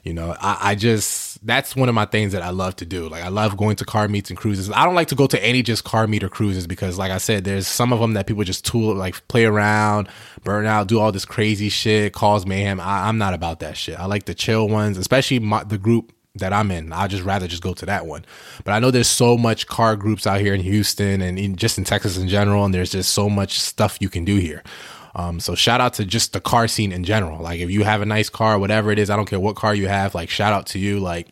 You 0.01 0.15
know, 0.15 0.35
I, 0.39 0.71
I, 0.71 0.75
just 0.75 1.31
that's 1.43 1.75
one 1.75 1.89
of 1.89 1.95
my 1.95 2.05
things 2.05 2.33
that 2.33 2.43
I 2.43 2.51
love 2.51 2.75
to 2.77 2.85
do. 2.85 3.09
Like 3.09 3.23
I 3.23 3.29
love 3.29 3.57
going 3.57 3.75
to 3.77 3.85
car 3.85 4.07
meets 4.07 4.29
and 4.29 4.38
cruises. 4.38 4.69
I 4.69 4.85
don't 4.85 4.93
like 4.93 5.07
to 5.07 5.15
go 5.15 5.25
to 5.27 5.43
any 5.43 5.63
just 5.63 5.83
car 5.83 6.05
meet 6.05 6.23
or 6.23 6.29
cruises 6.29 6.67
because, 6.67 6.97
like 6.99 7.11
I 7.11 7.17
said, 7.17 7.43
there's 7.43 7.67
some 7.67 7.91
of 7.91 7.99
them 7.99 8.13
that 8.13 8.27
people 8.27 8.43
just 8.43 8.65
tool 8.65 8.93
like 8.93 9.27
play 9.27 9.45
around, 9.45 10.07
burn 10.43 10.65
out, 10.65 10.88
do 10.88 10.99
all 10.99 11.11
this 11.11 11.25
crazy 11.25 11.69
shit, 11.69 12.13
cause 12.13 12.45
mayhem. 12.45 12.79
I, 12.79 13.09
am 13.09 13.17
not 13.17 13.33
about 13.33 13.59
that 13.61 13.75
shit. 13.75 13.99
I 13.99 14.05
like 14.05 14.25
the 14.25 14.35
chill 14.35 14.69
ones, 14.69 14.97
especially 14.97 15.39
my, 15.39 15.63
the 15.63 15.79
group 15.79 16.13
that 16.35 16.53
I'm 16.53 16.69
in. 16.71 16.93
I'd 16.93 17.09
just 17.09 17.23
rather 17.23 17.47
just 17.47 17.63
go 17.63 17.73
to 17.73 17.85
that 17.88 18.05
one. 18.05 18.23
But 18.63 18.73
I 18.73 18.79
know 18.79 18.91
there's 18.91 19.07
so 19.07 19.38
much 19.38 19.67
car 19.67 19.95
groups 19.95 20.27
out 20.27 20.39
here 20.39 20.53
in 20.53 20.61
Houston 20.61 21.21
and 21.21 21.39
in, 21.39 21.55
just 21.55 21.77
in 21.77 21.83
Texas 21.83 22.17
in 22.17 22.27
general, 22.27 22.63
and 22.65 22.73
there's 22.73 22.91
just 22.91 23.13
so 23.13 23.29
much 23.29 23.59
stuff 23.59 23.97
you 23.99 24.09
can 24.09 24.25
do 24.25 24.35
here. 24.38 24.63
Um, 25.16 25.40
so 25.40 25.56
shout 25.56 25.81
out 25.81 25.94
to 25.96 26.06
just 26.06 26.34
the 26.34 26.42
car 26.42 26.68
scene 26.68 26.92
in 26.92 27.04
general. 27.04 27.42
Like 27.42 27.60
if 27.60 27.69
you 27.69 27.84
have 27.84 28.02
a 28.02 28.06
nice 28.06 28.30
car, 28.30 28.58
whatever 28.58 28.92
it 28.92 29.00
is, 29.00 29.10
I 29.10 29.16
don't 29.16 29.25
care 29.25 29.40
what 29.40 29.56
car 29.56 29.75
you 29.75 29.88
have. 29.88 30.16
Like 30.16 30.30
shout 30.30 30.54
out 30.54 30.68
to 30.68 30.80
you. 30.80 31.00
Like 31.00 31.28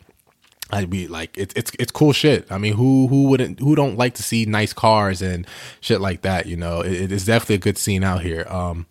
I'd 0.72 0.90
be 0.90 1.08
like, 1.08 1.38
it's 1.38 1.54
it's 1.56 1.72
it's 1.80 1.92
cool 1.92 2.14
shit. 2.14 2.52
I 2.52 2.58
mean, 2.58 2.74
who 2.74 3.08
who 3.08 3.28
wouldn't 3.28 3.60
who 3.60 3.76
don't 3.76 3.98
like 3.98 4.16
to 4.16 4.24
see 4.24 4.46
nice 4.46 4.74
cars 4.74 5.22
and 5.22 5.48
shit 5.82 6.02
like 6.02 6.22
that? 6.22 6.46
You 6.46 6.58
know, 6.58 6.82
it, 6.82 6.94
it 6.94 7.12
is 7.12 7.26
definitely 7.26 7.56
a 7.56 7.60
good 7.60 7.78
scene 7.78 8.04
out 8.04 8.22
here. 8.22 8.46
Um, 8.50 8.86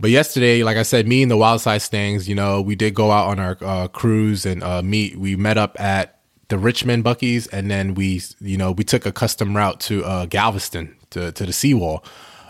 but 0.00 0.10
yesterday, 0.10 0.62
like 0.62 0.76
I 0.76 0.82
said, 0.82 1.08
me 1.08 1.22
and 1.22 1.30
the 1.30 1.36
Wild 1.36 1.60
Side 1.60 1.82
Stangs, 1.82 2.28
you 2.28 2.34
know, 2.34 2.60
we 2.60 2.76
did 2.76 2.94
go 2.94 3.10
out 3.10 3.28
on 3.28 3.40
our 3.40 3.56
uh, 3.60 3.88
cruise 3.88 4.46
and 4.46 4.62
uh, 4.62 4.82
meet. 4.82 5.16
We 5.16 5.34
met 5.34 5.58
up 5.58 5.80
at 5.80 6.20
the 6.48 6.58
Richmond 6.58 7.04
Buc-ee's, 7.04 7.46
and 7.48 7.70
then 7.70 7.94
we, 7.94 8.22
you 8.40 8.56
know, 8.56 8.72
we 8.72 8.84
took 8.84 9.06
a 9.06 9.12
custom 9.12 9.56
route 9.56 9.80
to 9.80 10.04
uh, 10.04 10.26
Galveston 10.26 10.94
to 11.10 11.32
to 11.32 11.46
the 11.46 11.52
seawall. 11.52 12.04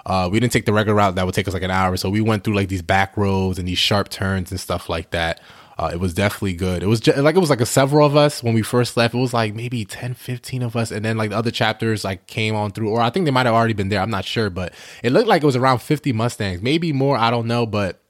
Uh, 0.09 0.29
we 0.33 0.41
didn't 0.41 0.53
take 0.53 0.65
the 0.65 0.73
regular 0.73 0.97
route 0.97 1.15
that 1.17 1.27
would 1.27 1.35
take 1.35 1.47
us 1.47 1.55
like 1.55 1.63
an 1.63 1.71
hour. 1.71 1.97
So 1.99 2.09
we 2.09 2.23
went 2.23 2.43
through 2.43 2.55
like 2.55 2.69
these 2.69 2.83
back 2.83 3.17
roads 3.17 3.59
and 3.59 3.69
these 3.69 3.79
sharp 3.79 4.09
turns 4.09 4.51
and 4.51 4.59
stuff 4.59 4.89
like 4.89 5.11
that. 5.11 5.41
Uh, 5.79 5.91
it 5.93 6.01
was 6.01 6.13
definitely 6.13 6.55
good. 6.55 6.83
It 6.83 6.87
was 6.87 6.99
just, 6.99 7.19
like 7.19 7.37
it 7.37 7.39
was 7.39 7.51
like 7.51 7.61
a 7.61 7.67
several 7.67 8.05
of 8.05 8.17
us 8.17 8.43
when 8.43 8.55
we 8.55 8.63
first 8.63 8.97
left. 8.97 9.15
It 9.15 9.19
was 9.19 9.35
like 9.35 9.55
maybe 9.55 9.85
10, 9.85 10.15
15 10.15 10.63
of 10.63 10.75
us, 10.75 10.91
and 10.91 11.05
then 11.05 11.17
like 11.17 11.31
the 11.31 11.37
other 11.37 11.53
chapters 11.53 12.05
like 12.05 12.27
came 12.27 12.57
on 12.57 12.73
through, 12.73 12.89
or 12.89 13.01
I 13.01 13.11
think 13.11 13.27
they 13.27 13.31
might 13.31 13.47
have 13.47 13.55
already 13.55 13.75
been 13.75 13.89
there. 13.89 14.01
I'm 14.01 14.11
not 14.11 14.25
sure, 14.25 14.51
but 14.51 14.75
it 15.05 15.13
looked 15.13 15.29
like 15.29 15.43
it 15.43 15.47
was 15.47 15.55
around 15.55 15.79
50 15.79 16.13
Mustangs, 16.15 16.63
maybe 16.63 16.93
more. 16.93 17.17
I 17.17 17.31
don't 17.31 17.47
know, 17.47 17.65
but 17.65 18.01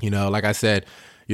you 0.00 0.10
know, 0.10 0.30
like 0.30 0.44
I 0.44 0.52
said, 0.52 0.86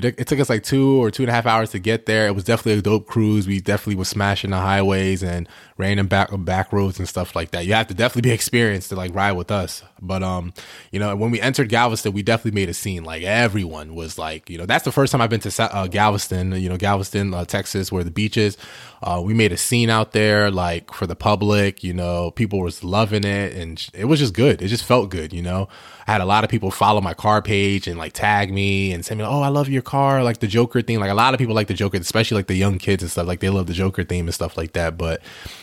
it 0.04 0.26
took 0.26 0.40
us 0.40 0.50
like 0.50 0.62
two 0.62 1.02
or 1.02 1.10
two 1.10 1.22
and 1.22 1.30
a 1.30 1.32
half 1.32 1.46
hours 1.46 1.70
to 1.70 1.78
get 1.78 2.06
there. 2.06 2.26
It 2.26 2.34
was 2.34 2.44
definitely 2.44 2.78
a 2.78 2.82
dope 2.82 3.06
cruise. 3.06 3.46
We 3.46 3.60
definitely 3.60 3.94
was 3.94 4.08
smashing 4.08 4.50
the 4.50 4.58
highways 4.58 5.22
and 5.22 5.48
random 5.78 6.06
back 6.06 6.28
back 6.38 6.72
roads 6.72 6.98
and 6.98 7.08
stuff 7.08 7.34
like 7.34 7.52
that. 7.52 7.64
You 7.64 7.72
have 7.74 7.86
to 7.86 7.94
definitely 7.94 8.28
be 8.28 8.34
experienced 8.34 8.90
to 8.90 8.96
like 8.96 9.14
ride 9.14 9.32
with 9.32 9.50
us. 9.50 9.82
But 10.00 10.22
um, 10.22 10.52
you 10.90 11.00
know, 11.00 11.14
when 11.16 11.30
we 11.30 11.40
entered 11.40 11.68
Galveston, 11.68 12.12
we 12.12 12.22
definitely 12.22 12.60
made 12.60 12.68
a 12.68 12.74
scene. 12.74 13.04
Like 13.04 13.22
everyone 13.22 13.94
was 13.94 14.18
like, 14.18 14.50
you 14.50 14.58
know, 14.58 14.66
that's 14.66 14.84
the 14.84 14.92
first 14.92 15.12
time 15.12 15.20
I've 15.20 15.30
been 15.30 15.40
to 15.40 15.62
uh, 15.74 15.86
Galveston. 15.86 16.52
You 16.52 16.68
know, 16.68 16.76
Galveston, 16.76 17.32
uh, 17.32 17.44
Texas, 17.44 17.90
where 17.90 18.04
the 18.04 18.10
beach 18.10 18.36
is. 18.36 18.56
Uh, 19.02 19.22
we 19.24 19.34
made 19.34 19.52
a 19.52 19.56
scene 19.56 19.90
out 19.90 20.12
there, 20.12 20.50
like 20.50 20.92
for 20.92 21.06
the 21.06 21.16
public. 21.16 21.82
You 21.82 21.94
know, 21.94 22.30
people 22.30 22.60
was 22.60 22.84
loving 22.84 23.24
it, 23.24 23.54
and 23.54 23.88
it 23.94 24.04
was 24.04 24.20
just 24.20 24.34
good. 24.34 24.60
It 24.62 24.68
just 24.68 24.84
felt 24.84 25.10
good. 25.10 25.32
You 25.32 25.42
know, 25.42 25.68
I 26.06 26.12
had 26.12 26.20
a 26.20 26.26
lot 26.26 26.44
of 26.44 26.50
people 26.50 26.70
follow 26.70 27.00
my 27.00 27.14
car 27.14 27.40
page 27.40 27.86
and 27.86 27.98
like 27.98 28.12
tag 28.12 28.52
me 28.52 28.92
and 28.92 29.04
send 29.04 29.18
me, 29.18 29.26
"Oh, 29.26 29.40
I 29.40 29.48
love 29.48 29.68
your 29.68 29.82
car," 29.82 30.22
like 30.22 30.40
the 30.40 30.46
Joker 30.46 30.82
thing. 30.82 31.00
Like 31.00 31.10
a 31.10 31.14
lot 31.14 31.34
of 31.34 31.38
people 31.38 31.54
like 31.54 31.68
the 31.68 31.74
Joker, 31.74 31.98
especially 31.98 32.36
like 32.36 32.48
the 32.48 32.54
young 32.54 32.78
kids 32.78 33.02
and 33.02 33.10
stuff. 33.10 33.26
Like 33.26 33.40
they 33.40 33.50
love 33.50 33.66
the 33.66 33.74
Joker 33.74 34.04
theme 34.04 34.26
and 34.26 34.34
stuff 34.34 34.56
like 34.56 34.72
that. 34.72 34.98
But 34.98 35.22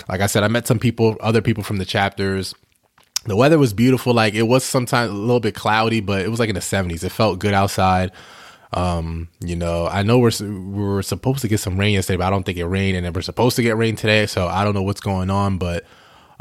like 0.09 0.21
I 0.21 0.25
said, 0.27 0.43
I 0.43 0.47
met 0.47 0.67
some 0.67 0.79
people, 0.79 1.17
other 1.21 1.41
people 1.41 1.63
from 1.63 1.77
the 1.77 1.85
chapters. 1.85 2.55
The 3.25 3.35
weather 3.35 3.57
was 3.57 3.73
beautiful. 3.73 4.13
Like 4.13 4.33
it 4.33 4.43
was 4.43 4.63
sometimes 4.63 5.11
a 5.11 5.13
little 5.13 5.39
bit 5.39 5.55
cloudy, 5.55 6.01
but 6.01 6.21
it 6.21 6.29
was 6.29 6.39
like 6.39 6.49
in 6.49 6.55
the 6.55 6.61
70s. 6.61 7.03
It 7.03 7.09
felt 7.09 7.39
good 7.39 7.53
outside. 7.53 8.11
Um, 8.73 9.29
you 9.39 9.55
know, 9.55 9.87
I 9.87 10.03
know 10.03 10.17
we're 10.19 10.31
we 10.41 10.97
are 10.97 11.01
supposed 11.03 11.39
to 11.41 11.47
get 11.47 11.59
some 11.59 11.77
rain 11.79 11.93
yesterday, 11.93 12.17
but 12.17 12.25
I 12.25 12.29
don't 12.31 12.43
think 12.43 12.57
it 12.57 12.65
rained, 12.65 12.97
and 12.97 13.15
we're 13.15 13.21
supposed 13.21 13.55
to 13.57 13.61
get 13.63 13.77
rain 13.77 13.95
today. 13.95 14.25
So 14.25 14.47
I 14.47 14.63
don't 14.63 14.73
know 14.73 14.81
what's 14.81 15.01
going 15.01 15.29
on, 15.29 15.57
but 15.59 15.85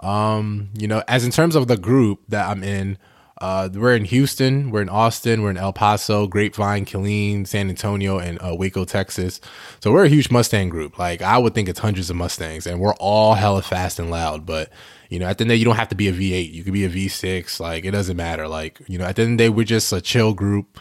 um, 0.02 0.70
you 0.76 0.88
know, 0.88 1.02
as 1.08 1.24
in 1.24 1.30
terms 1.30 1.54
of 1.56 1.68
the 1.68 1.76
group 1.76 2.20
that 2.28 2.48
I'm 2.48 2.62
in, 2.64 2.98
Uh, 3.40 3.68
we're 3.74 3.96
in 3.96 4.04
Houston, 4.04 4.70
we're 4.70 4.82
in 4.82 4.88
Austin, 4.88 5.42
we're 5.42 5.50
in 5.50 5.56
El 5.56 5.72
Paso, 5.72 6.28
Grapevine, 6.28 6.84
Killeen, 6.84 7.44
San 7.44 7.68
Antonio, 7.68 8.18
and 8.18 8.38
uh, 8.40 8.54
Waco, 8.54 8.84
Texas. 8.84 9.40
So 9.82 9.90
we're 9.92 10.04
a 10.04 10.08
huge 10.08 10.30
Mustang 10.30 10.68
group. 10.68 10.96
Like 10.98 11.22
I 11.22 11.38
would 11.38 11.52
think 11.54 11.68
it's 11.68 11.80
hundreds 11.80 12.08
of 12.08 12.16
Mustangs, 12.16 12.66
and 12.66 12.78
we're 12.80 12.94
all 12.94 13.34
hella 13.34 13.62
fast 13.62 13.98
and 13.98 14.10
loud. 14.10 14.46
But 14.46 14.70
you 15.12 15.18
know, 15.18 15.26
at 15.26 15.36
the 15.36 15.42
end 15.42 15.50
the 15.50 15.54
day, 15.54 15.58
you 15.58 15.66
don't 15.66 15.76
have 15.76 15.90
to 15.90 15.94
be 15.94 16.08
a 16.08 16.12
V8. 16.12 16.54
You 16.54 16.64
could 16.64 16.72
be 16.72 16.86
a 16.86 16.88
V6. 16.88 17.60
Like 17.60 17.84
it 17.84 17.90
doesn't 17.90 18.16
matter. 18.16 18.48
Like 18.48 18.80
you 18.88 18.96
know, 18.96 19.04
at 19.04 19.16
the 19.16 19.22
end 19.22 19.32
of 19.32 19.38
the 19.38 19.44
day, 19.44 19.48
we're 19.50 19.66
just 19.66 19.92
a 19.92 20.00
chill 20.00 20.32
group 20.32 20.80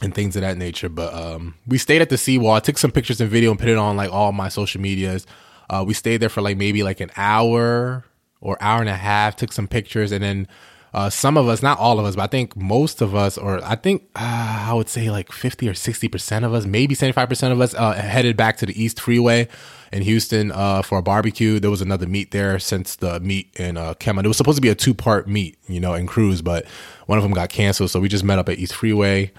and 0.00 0.14
things 0.14 0.36
of 0.36 0.42
that 0.42 0.56
nature. 0.56 0.88
But 0.88 1.12
um, 1.12 1.56
we 1.66 1.76
stayed 1.76 2.00
at 2.00 2.08
the 2.08 2.16
seawall. 2.16 2.52
I 2.52 2.60
took 2.60 2.78
some 2.78 2.92
pictures 2.92 3.20
and 3.20 3.28
video 3.28 3.50
and 3.50 3.58
put 3.58 3.68
it 3.68 3.76
on 3.76 3.96
like 3.96 4.12
all 4.12 4.30
my 4.30 4.48
social 4.48 4.80
medias. 4.80 5.26
Uh, 5.68 5.82
we 5.84 5.92
stayed 5.92 6.18
there 6.18 6.28
for 6.28 6.40
like 6.40 6.56
maybe 6.56 6.84
like 6.84 7.00
an 7.00 7.10
hour 7.16 8.04
or 8.40 8.62
hour 8.62 8.78
and 8.78 8.88
a 8.88 8.94
half. 8.94 9.34
Took 9.34 9.52
some 9.52 9.66
pictures 9.66 10.12
and 10.12 10.22
then 10.22 10.46
uh, 10.94 11.10
some 11.10 11.36
of 11.36 11.48
us, 11.48 11.64
not 11.64 11.80
all 11.80 11.98
of 11.98 12.06
us, 12.06 12.14
but 12.14 12.22
I 12.22 12.26
think 12.28 12.56
most 12.56 13.00
of 13.00 13.16
us, 13.16 13.36
or 13.36 13.60
I 13.64 13.74
think 13.74 14.04
uh, 14.14 14.66
I 14.68 14.72
would 14.72 14.88
say 14.88 15.10
like 15.10 15.32
50 15.32 15.68
or 15.68 15.72
60% 15.72 16.44
of 16.44 16.54
us, 16.54 16.64
maybe 16.64 16.94
75% 16.94 17.50
of 17.50 17.60
us, 17.60 17.74
uh, 17.74 17.94
headed 17.94 18.36
back 18.36 18.58
to 18.58 18.66
the 18.66 18.80
East 18.80 19.00
Freeway 19.00 19.48
in 19.92 20.02
Houston 20.02 20.50
uh, 20.52 20.82
for 20.82 20.98
a 20.98 21.02
barbecue. 21.02 21.60
There 21.60 21.70
was 21.70 21.82
another 21.82 22.06
meet 22.06 22.30
there 22.30 22.58
since 22.58 22.96
the 22.96 23.20
meet 23.20 23.54
in 23.58 23.76
uh, 23.76 23.94
Kemah. 23.94 24.24
It 24.24 24.28
was 24.28 24.36
supposed 24.36 24.56
to 24.56 24.62
be 24.62 24.70
a 24.70 24.74
two 24.74 24.94
part 24.94 25.28
meet, 25.28 25.58
you 25.68 25.80
know, 25.80 25.94
in 25.94 26.06
Cruise, 26.06 26.42
but 26.42 26.66
one 27.06 27.18
of 27.18 27.22
them 27.22 27.32
got 27.32 27.50
canceled. 27.50 27.90
So 27.90 28.00
we 28.00 28.08
just 28.08 28.24
met 28.24 28.38
up 28.38 28.48
at 28.48 28.58
East 28.58 28.74
Freeway. 28.74 29.32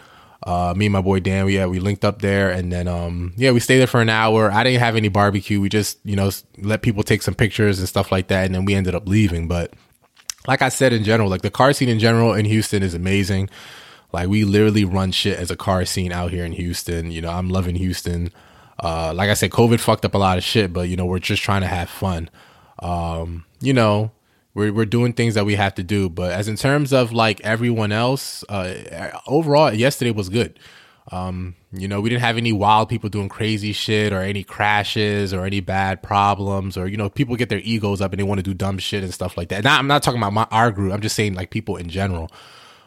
Uh, 0.46 0.74
me 0.76 0.88
and 0.88 0.94
my 0.94 1.02
boy 1.02 1.22
Dan, 1.22 1.46
we, 1.46 1.56
yeah, 1.56 1.66
we 1.66 1.80
linked 1.80 2.04
up 2.04 2.22
there 2.22 2.50
and 2.50 2.70
then, 2.70 2.86
um, 2.86 3.34
yeah, 3.38 3.52
we 3.52 3.62
stayed 3.62 3.80
there 3.80 3.88
for 3.88 4.02
an 4.02 4.10
hour. 4.10 4.52
I 4.52 4.66
didn't 4.66 4.82
have 4.82 4.98
any 4.98 5.08
barbecue. 5.08 5.62
We 5.62 5.70
just, 5.70 6.00
you 6.04 6.18
know, 6.18 6.32
let 6.58 6.82
people 6.82 7.02
take 7.02 7.22
some 7.22 7.34
pictures 7.34 7.80
and 7.80 7.88
stuff 7.88 8.12
like 8.12 8.28
that. 8.28 8.46
And 8.46 8.54
then 8.54 8.66
we 8.66 8.76
ended 8.76 8.94
up 8.94 9.08
leaving. 9.08 9.48
But 9.48 9.74
like 10.46 10.62
I 10.62 10.68
said 10.68 10.92
in 10.92 11.06
general, 11.06 11.30
like 11.30 11.44
the 11.44 11.50
car 11.50 11.72
scene 11.72 11.88
in 11.88 11.98
general 11.98 12.34
in 12.34 12.44
Houston 12.46 12.84
is 12.84 12.94
amazing. 12.94 13.50
Like 14.12 14.28
we 14.28 14.44
literally 14.44 14.84
run 14.84 15.14
shit 15.14 15.40
as 15.40 15.50
a 15.50 15.56
car 15.56 15.86
scene 15.86 16.12
out 16.12 16.32
here 16.32 16.44
in 16.44 16.52
Houston. 16.52 17.10
You 17.10 17.22
know, 17.22 17.32
I'm 17.32 17.50
loving 17.50 17.76
Houston. 17.76 18.32
Uh, 18.82 19.14
like 19.16 19.30
I 19.30 19.34
said, 19.34 19.52
COVID 19.52 19.80
fucked 19.80 20.06
up 20.06 20.14
a 20.14 20.18
lot 20.18 20.38
of 20.38 20.44
shit, 20.44 20.74
but 20.74 20.90
you 20.90 20.96
know, 20.96 21.06
we're 21.06 21.20
just 21.20 21.44
trying 21.44 21.62
to 21.62 21.68
have 21.68 21.90
fun. 21.90 22.30
Um, 22.80 23.46
you 23.62 23.74
know, 23.74 24.12
we're 24.54 24.74
we're 24.74 24.86
doing 24.86 25.14
things 25.14 25.36
that 25.36 25.46
we 25.46 25.56
have 25.56 25.76
to 25.76 25.84
do. 25.84 26.10
But 26.10 26.32
as 26.32 26.48
in 26.48 26.56
terms 26.56 26.94
of 26.94 27.12
like 27.12 27.42
everyone 27.42 27.92
else, 27.92 28.44
uh, 28.50 29.12
overall, 29.28 29.74
yesterday 29.74 30.12
was 30.12 30.30
good. 30.30 30.60
Um, 31.12 31.56
you 31.72 31.88
know, 31.88 32.00
we 32.00 32.10
didn't 32.10 32.22
have 32.22 32.38
any 32.38 32.54
wild 32.54 32.88
people 32.88 33.10
doing 33.10 33.28
crazy 33.28 33.74
shit 33.74 34.14
or 34.14 34.22
any 34.22 34.44
crashes 34.44 35.34
or 35.34 35.46
any 35.46 35.60
bad 35.60 36.02
problems 36.02 36.78
or, 36.78 36.88
you 36.88 36.96
know, 36.96 37.10
people 37.10 37.36
get 37.36 37.50
their 37.50 37.60
egos 37.60 38.00
up 38.00 38.14
and 38.14 38.20
they 38.20 38.24
want 38.24 38.40
to 38.40 38.44
do 38.44 38.54
dumb 38.54 38.78
shit 38.78 39.04
and 39.04 39.14
stuff 39.14 39.36
like 39.36 39.50
that. 39.50 39.64
Now, 39.64 39.78
I'm 39.78 39.88
not 39.88 40.02
talking 40.02 40.20
about 40.20 40.34
my, 40.34 40.48
our 40.50 40.72
group. 40.72 40.94
I'm 40.94 41.02
just 41.02 41.16
saying 41.16 41.34
like 41.34 41.50
people 41.50 41.76
in 41.76 41.90
general. 41.90 42.32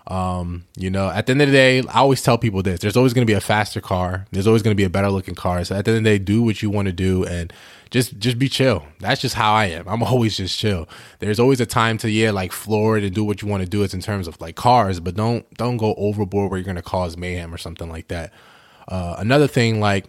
Um, 0.08 0.64
you 0.76 0.88
know, 0.88 1.10
at 1.10 1.26
the 1.26 1.32
end 1.32 1.42
of 1.42 1.48
the 1.48 1.52
day, 1.52 1.80
I 1.88 1.98
always 1.98 2.22
tell 2.22 2.38
people 2.38 2.62
this: 2.62 2.80
there's 2.80 2.96
always 2.96 3.12
going 3.12 3.26
to 3.26 3.30
be 3.30 3.36
a 3.36 3.40
faster 3.40 3.80
car. 3.80 4.26
There's 4.30 4.46
always 4.46 4.62
going 4.62 4.74
to 4.74 4.80
be 4.80 4.84
a 4.84 4.90
better 4.90 5.10
looking 5.10 5.34
car. 5.34 5.64
So 5.64 5.74
at 5.74 5.84
the 5.84 5.92
end 5.92 5.98
of 5.98 6.04
the 6.04 6.10
day, 6.10 6.18
do 6.18 6.42
what 6.42 6.62
you 6.62 6.70
want 6.70 6.86
to 6.86 6.92
do 6.92 7.24
and 7.24 7.52
just 7.90 8.18
just 8.18 8.38
be 8.38 8.48
chill. 8.48 8.86
That's 9.00 9.20
just 9.20 9.34
how 9.34 9.52
I 9.52 9.66
am. 9.66 9.88
I'm 9.88 10.02
always 10.04 10.36
just 10.36 10.58
chill. 10.58 10.88
There's 11.18 11.40
always 11.40 11.60
a 11.60 11.66
time 11.66 11.98
to 11.98 12.10
yeah, 12.10 12.30
like 12.30 12.52
floor 12.52 12.96
it 12.98 13.04
and 13.04 13.14
do 13.14 13.24
what 13.24 13.42
you 13.42 13.48
want 13.48 13.64
to 13.64 13.68
do. 13.68 13.82
It's 13.82 13.94
in 13.94 14.00
terms 14.00 14.28
of 14.28 14.40
like 14.40 14.54
cars, 14.54 15.00
but 15.00 15.16
don't 15.16 15.48
don't 15.54 15.76
go 15.76 15.94
overboard 15.96 16.50
where 16.50 16.60
you're 16.60 16.74
to 16.74 16.82
cause 16.82 17.16
mayhem 17.16 17.52
or 17.52 17.58
something 17.58 17.88
like 17.88 18.08
that. 18.08 18.32
Uh, 18.86 19.16
another 19.18 19.48
thing, 19.48 19.80
like 19.80 20.06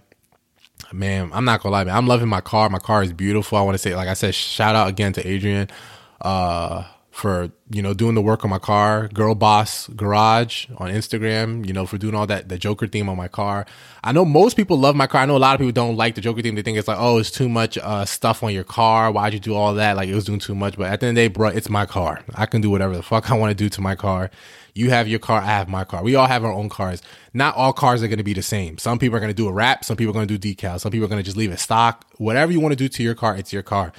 man, 0.94 1.32
I'm 1.34 1.46
not 1.46 1.62
gonna 1.62 1.74
lie, 1.74 1.84
man. 1.84 1.96
I'm 1.96 2.08
loving 2.08 2.28
my 2.28 2.42
car. 2.42 2.70
My 2.70 2.80
car 2.80 3.04
is 3.04 3.14
beautiful. 3.14 3.58
I 3.58 3.62
want 3.62 3.76
to 3.76 3.80
say, 3.80 3.96
like 3.96 4.08
I 4.08 4.14
said, 4.14 4.36
shout 4.36 4.76
out 4.76 4.88
again 4.90 5.14
to 5.14 5.28
Adrian. 5.28 5.70
Uh, 6.22 6.84
for 7.18 7.50
you 7.72 7.82
know 7.82 7.96
doing 7.96 8.14
the 8.14 8.22
work 8.22 8.44
on 8.44 8.52
my 8.52 8.60
car 8.60 9.08
girl 9.08 9.34
boss 9.34 9.88
garage 9.88 10.68
on 10.78 10.92
instagram 10.92 11.66
you 11.66 11.74
know 11.74 11.84
for 11.84 11.98
doing 11.98 12.14
all 12.14 12.28
that 12.28 12.48
the 12.48 12.60
joker 12.60 12.86
theme 12.86 13.10
on 13.10 13.18
my 13.18 13.28
car. 13.28 13.66
I 14.04 14.12
know 14.12 14.24
most 14.24 14.56
people 14.56 14.78
love 14.78 14.96
my 14.96 15.08
car. 15.08 15.22
I 15.22 15.26
know 15.26 15.36
a 15.36 15.40
lot 15.40 15.56
of 15.56 15.60
people 15.60 15.72
don't 15.72 15.98
like 15.98 16.14
the 16.14 16.22
joker 16.22 16.44
theme. 16.44 16.54
They 16.54 16.62
think 16.62 16.78
it's 16.78 16.88
like 16.88 17.00
oh 17.00 17.18
it's 17.18 17.32
too 17.32 17.50
much 17.50 17.76
uh, 17.80 18.06
stuff 18.06 18.44
on 18.44 18.54
your 18.54 18.64
car. 18.64 19.12
Why'd 19.12 19.34
you 19.34 19.40
do 19.40 19.56
all 19.56 19.74
that? 19.74 19.98
Like 19.98 20.10
it 20.10 20.14
was 20.14 20.26
doing 20.26 20.38
too 20.38 20.54
much. 20.54 20.78
But 20.78 20.92
at 20.92 21.00
the 21.00 21.08
end 21.08 21.18
of 21.18 21.24
the 21.24 21.28
day 21.28 21.34
bro 21.34 21.50
it's 21.50 21.70
my 21.70 21.88
car. 21.88 22.22
I 22.36 22.46
can 22.46 22.62
do 22.62 22.70
whatever 22.70 22.96
the 22.96 23.02
fuck 23.02 23.32
i 23.32 23.34
want 23.34 23.50
to 23.50 23.56
do 23.56 23.68
to 23.68 23.82
my 23.82 23.96
car. 23.96 24.30
You 24.76 24.92
have 24.92 25.08
your 25.08 25.18
car 25.18 25.42
i 25.42 25.46
have 25.46 25.68
my 25.68 25.86
car. 25.86 26.04
We 26.04 26.14
all 26.14 26.28
have 26.28 26.46
our 26.46 26.54
own 26.54 26.70
cars. 26.70 27.02
Not 27.34 27.56
all 27.56 27.74
cars 27.74 28.04
are 28.04 28.08
going 28.08 28.20
to 28.20 28.24
be 28.24 28.36
the 28.36 28.44
same. 28.44 28.78
Some 28.78 29.00
people 29.00 29.18
are 29.18 29.20
going 29.20 29.32
to 29.32 29.42
do 29.44 29.48
a 29.48 29.52
wrap 29.52 29.84
some 29.84 29.98
people 29.98 30.12
are 30.12 30.14
going 30.14 30.28
to 30.28 30.38
do 30.38 30.56
decals. 30.56 30.82
Some 30.82 30.92
people 30.92 31.06
are 31.06 31.10
going 31.10 31.24
to 31.24 31.26
just 31.26 31.38
leave 31.38 31.52
it 31.52 31.60
stock. 31.60 32.06
Whatever 32.18 32.52
you 32.52 32.60
want 32.60 32.74
to 32.74 32.78
do 32.78 32.88
to 32.88 33.02
your 33.02 33.16
car 33.16 33.36
it's 33.36 33.52
your 33.52 33.64
car. 33.64 33.92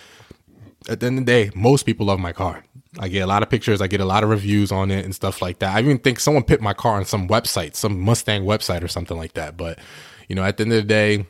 At 0.88 1.00
the 1.00 1.06
end 1.06 1.18
of 1.18 1.26
the 1.26 1.32
day 1.32 1.50
most 1.56 1.82
people 1.82 2.06
love 2.06 2.20
my 2.20 2.32
car 2.32 2.62
I 2.98 3.08
get 3.08 3.20
a 3.20 3.26
lot 3.26 3.42
of 3.42 3.50
pictures. 3.50 3.80
I 3.80 3.86
get 3.86 4.00
a 4.00 4.04
lot 4.04 4.24
of 4.24 4.30
reviews 4.30 4.72
on 4.72 4.90
it 4.90 5.04
and 5.04 5.14
stuff 5.14 5.40
like 5.40 5.60
that. 5.60 5.76
I 5.76 5.80
even 5.80 5.98
think 5.98 6.20
someone 6.20 6.44
picked 6.44 6.62
my 6.62 6.74
car 6.74 6.96
on 6.96 7.04
some 7.04 7.28
website, 7.28 7.76
some 7.76 8.00
Mustang 8.00 8.44
website 8.44 8.82
or 8.82 8.88
something 8.88 9.16
like 9.16 9.34
that. 9.34 9.56
But 9.56 9.78
you 10.28 10.34
know, 10.34 10.44
at 10.44 10.56
the 10.56 10.64
end 10.64 10.72
of 10.72 10.76
the 10.76 10.88
day, 10.88 11.26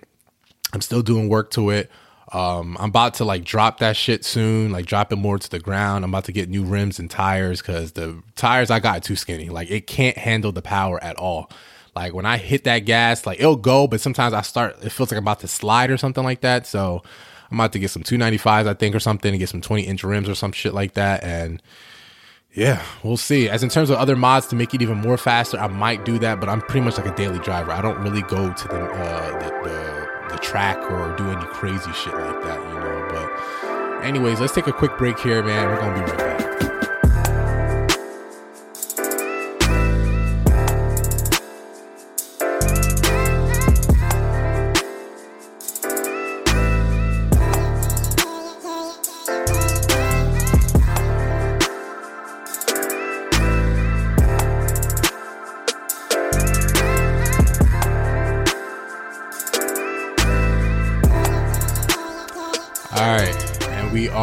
I'm 0.73 0.81
still 0.81 1.03
doing 1.03 1.29
work 1.29 1.51
to 1.53 1.71
it. 1.71 1.91
Um, 2.33 2.77
I'm 2.79 2.91
about 2.91 3.15
to 3.15 3.25
like 3.25 3.45
drop 3.45 3.79
that 3.79 3.97
shit 3.97 4.25
soon, 4.25 4.71
like 4.71 4.87
drop 4.87 5.13
it 5.13 5.17
more 5.17 5.39
to 5.39 5.51
the 5.51 5.59
ground. 5.59 6.05
I'm 6.05 6.11
about 6.11 6.25
to 6.25 6.33
get 6.33 6.49
new 6.49 6.65
rims 6.65 6.99
and 6.99 7.11
tires 7.11 7.63
because 7.63 7.93
the 7.93 8.23
tires 8.37 8.71
I 8.71 8.81
got 8.81 9.03
too 9.03 9.17
skinny. 9.17 9.49
Like 9.49 9.71
it 9.71 9.87
can't 9.87 10.19
handle 10.19 10.53
the 10.53 10.63
power 10.63 11.03
at 11.03 11.17
all. 11.17 11.51
Like 11.95 12.13
when 12.13 12.27
I 12.27 12.37
hit 12.37 12.65
that 12.65 12.81
gas, 12.81 13.27
like 13.27 13.41
it'll 13.41 13.57
go, 13.57 13.87
but 13.87 14.01
sometimes 14.01 14.35
I 14.35 14.43
start, 14.43 14.77
it 14.83 14.91
feels 14.91 15.11
like 15.11 15.19
I'm 15.19 15.25
about 15.25 15.41
to 15.41 15.49
slide 15.49 15.91
or 15.91 15.97
something 15.97 16.23
like 16.23 16.43
that. 16.43 16.67
So 16.67 17.03
I'm 17.51 17.59
about 17.59 17.73
to 17.73 17.79
get 17.79 17.91
some 17.91 18.03
295s, 18.03 18.67
I 18.67 18.75
think, 18.75 18.95
or 18.95 19.01
something, 19.01 19.31
and 19.31 19.39
get 19.39 19.49
some 19.49 19.61
20 19.61 19.83
inch 19.83 20.05
rims 20.05 20.29
or 20.29 20.35
some 20.35 20.53
shit 20.53 20.75
like 20.75 20.95
that. 20.95 21.25
And 21.25 21.63
yeah, 22.53 22.83
we'll 23.03 23.17
see. 23.17 23.49
As 23.49 23.63
in 23.63 23.69
terms 23.69 23.91
of 23.91 23.97
other 23.99 24.17
mods 24.17 24.47
to 24.49 24.57
make 24.57 24.75
it 24.75 24.83
even 24.83 24.99
more 24.99 25.17
faster, 25.17 25.59
I 25.59 25.69
might 25.69 26.05
do 26.05 26.19
that, 26.19 26.41
but 26.41 26.49
I'm 26.49 26.61
pretty 26.61 26.81
much 26.81 26.99
like 26.99 27.07
a 27.07 27.15
daily 27.15 27.39
driver. 27.39 27.73
I 27.73 27.81
don't 27.81 27.99
really 27.99 28.23
go 28.23 28.53
to 28.53 28.69
the 28.69 28.81
uh, 28.81 29.39
the, 29.39 29.69
the, 29.69 30.35
the 30.35 30.39
track 30.39 30.79
or 30.91 31.15
do 31.17 31.31
any 31.31 31.47
crazy 31.47 31.93
shit 31.93 32.15
like 32.15 32.43
that, 32.43 32.59
you 32.69 32.81
know. 32.81 33.09
But 33.11 34.05
anyways, 34.05 34.41
let's 34.41 34.55
take 34.55 34.67
a 34.67 34.73
quick 34.73 34.97
break 34.99 35.19
here, 35.19 35.43
man. 35.43 35.69
We're 35.69 35.81
gonna 35.81 35.95
be 35.95 36.01
right 36.01 36.19
back. 36.19 36.28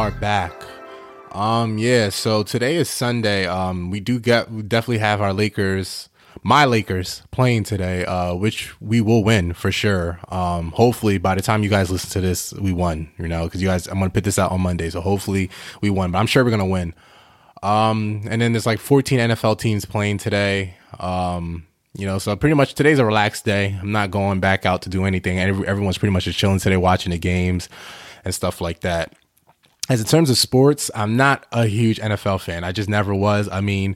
Are 0.06 0.12
back. 0.12 0.54
Um, 1.32 1.80
yeah, 1.80 2.10
so 2.10 2.44
today 2.44 2.76
is 2.76 2.92
Sunday. 2.92 3.48
Um, 3.48 3.90
we 3.90 4.00
do 4.00 4.20
get 4.20 4.52
we 4.52 4.62
definitely 4.62 5.00
have 5.00 5.20
our 5.20 5.34
Lakers, 5.34 6.10
my 6.44 6.64
Lakers, 6.66 7.24
playing 7.32 7.64
today, 7.64 8.06
uh, 8.06 8.36
which 8.36 8.80
we 8.80 9.02
will 9.02 9.24
win 9.24 9.54
for 9.54 9.72
sure. 9.72 10.20
Um, 10.30 10.70
hopefully 10.74 11.18
by 11.18 11.34
the 11.34 11.42
time 11.42 11.64
you 11.64 11.70
guys 11.70 11.90
listen 11.90 12.12
to 12.12 12.22
this, 12.22 12.54
we 12.54 12.72
won, 12.72 13.10
you 13.18 13.28
know, 13.28 13.46
because 13.46 13.64
you 13.64 13.68
guys 13.68 13.88
I'm 13.88 13.98
gonna 13.98 14.12
put 14.12 14.26
this 14.26 14.38
out 14.38 14.52
on 14.52 14.62
Monday, 14.62 14.92
so 14.92 15.02
hopefully 15.02 15.50
we 15.82 15.90
won, 15.90 16.12
but 16.12 16.20
I'm 16.20 16.28
sure 16.28 16.44
we're 16.44 16.52
gonna 16.52 16.68
win. 16.68 16.94
Um, 17.64 18.22
and 18.30 18.40
then 18.40 18.54
there's 18.54 18.68
like 18.68 18.80
14 18.80 19.18
NFL 19.18 19.58
teams 19.58 19.86
playing 19.86 20.20
today. 20.20 20.76
Um, 21.00 21.66
you 21.98 22.06
know, 22.06 22.20
so 22.20 22.36
pretty 22.36 22.54
much 22.54 22.76
today's 22.76 23.00
a 23.00 23.06
relaxed 23.06 23.44
day. 23.44 23.76
I'm 23.82 23.92
not 23.92 24.12
going 24.12 24.40
back 24.40 24.68
out 24.68 24.84
to 24.84 24.90
do 24.90 25.06
anything. 25.06 25.40
Everyone's 25.40 25.98
pretty 25.98 26.14
much 26.14 26.26
just 26.26 26.38
chilling 26.38 26.60
today, 26.60 26.78
watching 26.78 27.12
the 27.12 27.18
games 27.18 27.70
and 28.24 28.36
stuff 28.36 28.62
like 28.62 28.82
that 28.82 29.12
as 29.90 30.00
in 30.00 30.08
terms 30.08 30.30
of 30.30 30.38
sports, 30.38 30.90
I'm 30.96 31.16
not 31.16 31.46
a 31.52 31.66
huge 31.66 32.00
NFL 32.00 32.42
fan. 32.42 32.64
I 32.64 32.72
just 32.72 32.90
never 32.90 33.14
was. 33.14 33.48
I 33.52 33.62
mean, 33.62 33.96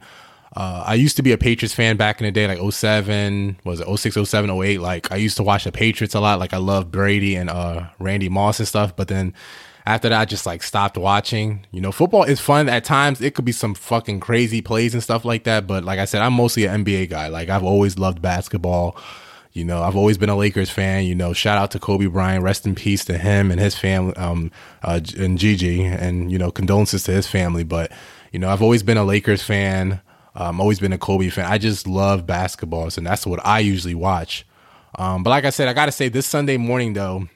uh, 0.56 0.84
I 0.86 0.96
used 0.96 1.16
to 1.18 1.24
be 1.24 1.32
a 1.32 1.38
Patriots 1.38 1.74
fan 1.74 1.98
back 1.98 2.20
in 2.20 2.26
the 2.26 2.32
day, 2.32 2.48
like 2.48 2.74
07, 2.74 3.60
was 3.64 3.80
it 3.80 3.98
06, 3.98 4.30
07, 4.30 4.50
08? 4.50 4.82
Like, 4.82 5.12
I 5.12 5.16
used 5.16 5.38
to 5.38 5.44
watch 5.44 5.64
the 5.64 5.72
Patriots 5.72 6.16
a 6.16 6.20
lot. 6.20 6.40
Like, 6.40 6.54
I 6.54 6.58
love 6.58 6.92
Brady 6.92 7.36
and 7.36 7.50
uh, 7.50 7.88
Randy 8.00 8.30
Moss 8.30 8.60
and 8.60 8.68
stuff. 8.68 8.96
But 8.96 9.08
then 9.08 9.34
after 9.86 10.10
that, 10.10 10.20
I 10.20 10.26
just 10.26 10.46
like 10.46 10.64
stopped 10.64 10.98
watching. 10.98 11.66
You 11.72 11.82
know, 11.82 11.92
football 11.92 12.24
is 12.24 12.40
fun 12.40 12.68
at 12.68 12.84
times. 12.84 13.22
It 13.22 13.36
could 13.36 13.46
be 13.46 13.52
some 13.52 13.76
fucking 13.76 14.20
crazy 14.20 14.62
plays 14.62 14.94
and 14.94 15.04
stuff 15.04 15.24
like 15.24 15.44
that. 15.44 15.68
But 15.68 15.84
like 15.84 16.00
I 16.00 16.06
said, 16.06 16.22
I'm 16.22 16.34
mostly 16.34 16.66
an 16.66 16.84
NBA 16.84 17.10
guy. 17.10 17.28
Like, 17.28 17.50
I've 17.50 17.64
always 17.64 17.98
loved 18.00 18.22
basketball. 18.22 18.98
You 19.52 19.66
know, 19.66 19.82
I've 19.82 19.96
always 19.96 20.18
been 20.18 20.30
a 20.30 20.36
Lakers 20.36 20.70
fan. 20.70 21.06
You 21.06 21.16
know, 21.16 21.34
shout 21.34 21.58
out 21.58 21.72
to 21.72 21.80
Kobe 21.80 22.06
Bryant. 22.06 22.44
Rest 22.44 22.66
in 22.66 22.76
peace 22.76 23.04
to 23.06 23.18
him 23.18 23.52
and 23.52 23.60
his 23.60 23.76
family, 23.76 24.16
um, 24.16 24.52
uh, 24.84 25.00
and 25.18 25.38
Gigi, 25.38 25.84
and 25.84 26.32
you 26.32 26.38
know, 26.38 26.52
condolences 26.52 27.04
to 27.04 27.12
his 27.12 27.28
family. 27.28 27.64
But 27.64 27.92
you 28.32 28.40
know, 28.40 28.50
I've 28.50 28.62
always 28.62 28.84
been 28.84 28.98
a 28.98 29.04
Lakers 29.04 29.42
fan. 29.42 30.02
Um, 30.36 30.62
always 30.62 30.80
been 30.80 30.94
a 30.94 30.98
Kobe 30.98 31.30
fan. 31.30 31.46
I 31.46 31.58
just 31.58 31.88
love 31.88 32.26
basketballs, 32.26 32.98
and 32.98 33.06
that's 33.06 33.26
what 33.26 33.44
I 33.46 33.60
usually 33.60 33.96
watch. 33.96 34.46
Um, 34.96 35.24
but 35.24 35.32
like 35.32 35.46
I 35.46 35.50
said, 35.50 35.68
I 35.68 35.74
got 35.74 35.88
to 35.88 35.92
say, 35.92 36.10
this 36.10 36.26
Sunday 36.26 36.58
morning 36.58 36.94
though, 36.94 37.28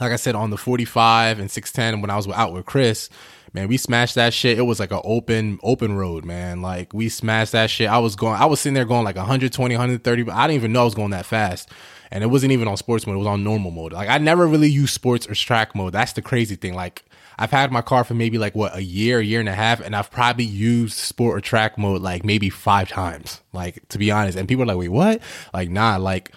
like 0.00 0.12
I 0.12 0.16
said 0.16 0.34
on 0.34 0.50
the 0.50 0.56
45 0.56 1.38
and 1.38 1.50
610 1.50 2.00
when 2.00 2.10
I 2.10 2.16
was 2.16 2.28
out 2.28 2.52
with 2.52 2.66
Chris, 2.66 3.10
man, 3.52 3.68
we 3.68 3.76
smashed 3.76 4.14
that 4.14 4.32
shit. 4.32 4.58
It 4.58 4.62
was 4.62 4.80
like 4.80 4.90
an 4.90 5.00
open, 5.04 5.58
open 5.62 5.96
road, 5.96 6.24
man. 6.24 6.62
Like 6.62 6.92
we 6.92 7.08
smashed 7.08 7.52
that 7.52 7.70
shit. 7.70 7.88
I 7.88 7.98
was 7.98 8.16
going, 8.16 8.40
I 8.40 8.46
was 8.46 8.60
sitting 8.60 8.74
there 8.74 8.84
going 8.84 9.04
like 9.04 9.16
120, 9.16 9.74
130, 9.74 10.22
but 10.22 10.34
I 10.34 10.46
didn't 10.46 10.56
even 10.56 10.72
know 10.72 10.82
I 10.82 10.84
was 10.84 10.94
going 10.94 11.10
that 11.10 11.26
fast. 11.26 11.70
And 12.10 12.24
it 12.24 12.28
wasn't 12.28 12.52
even 12.52 12.68
on 12.68 12.76
sports 12.76 13.06
mode. 13.06 13.16
It 13.16 13.18
was 13.18 13.26
on 13.26 13.44
normal 13.44 13.70
mode. 13.70 13.92
Like 13.92 14.08
I 14.08 14.18
never 14.18 14.46
really 14.46 14.70
used 14.70 14.94
sports 14.94 15.26
or 15.26 15.34
track 15.34 15.74
mode. 15.74 15.92
That's 15.92 16.12
the 16.12 16.22
crazy 16.22 16.56
thing. 16.56 16.74
Like 16.74 17.04
I've 17.38 17.50
had 17.50 17.70
my 17.70 17.82
car 17.82 18.02
for 18.02 18.14
maybe 18.14 18.38
like 18.38 18.54
what 18.54 18.74
a 18.74 18.82
year, 18.82 19.20
a 19.20 19.24
year 19.24 19.40
and 19.40 19.48
a 19.48 19.54
half, 19.54 19.80
and 19.80 19.94
I've 19.94 20.10
probably 20.10 20.44
used 20.44 20.96
sport 20.96 21.36
or 21.36 21.40
track 21.40 21.78
mode 21.78 22.00
like 22.00 22.24
maybe 22.24 22.50
five 22.50 22.88
times. 22.88 23.42
Like 23.52 23.86
to 23.88 23.98
be 23.98 24.10
honest. 24.10 24.38
And 24.38 24.48
people 24.48 24.64
are 24.64 24.66
like, 24.66 24.78
wait, 24.78 24.88
what? 24.88 25.20
Like, 25.52 25.68
nah, 25.68 25.96
like 25.96 26.32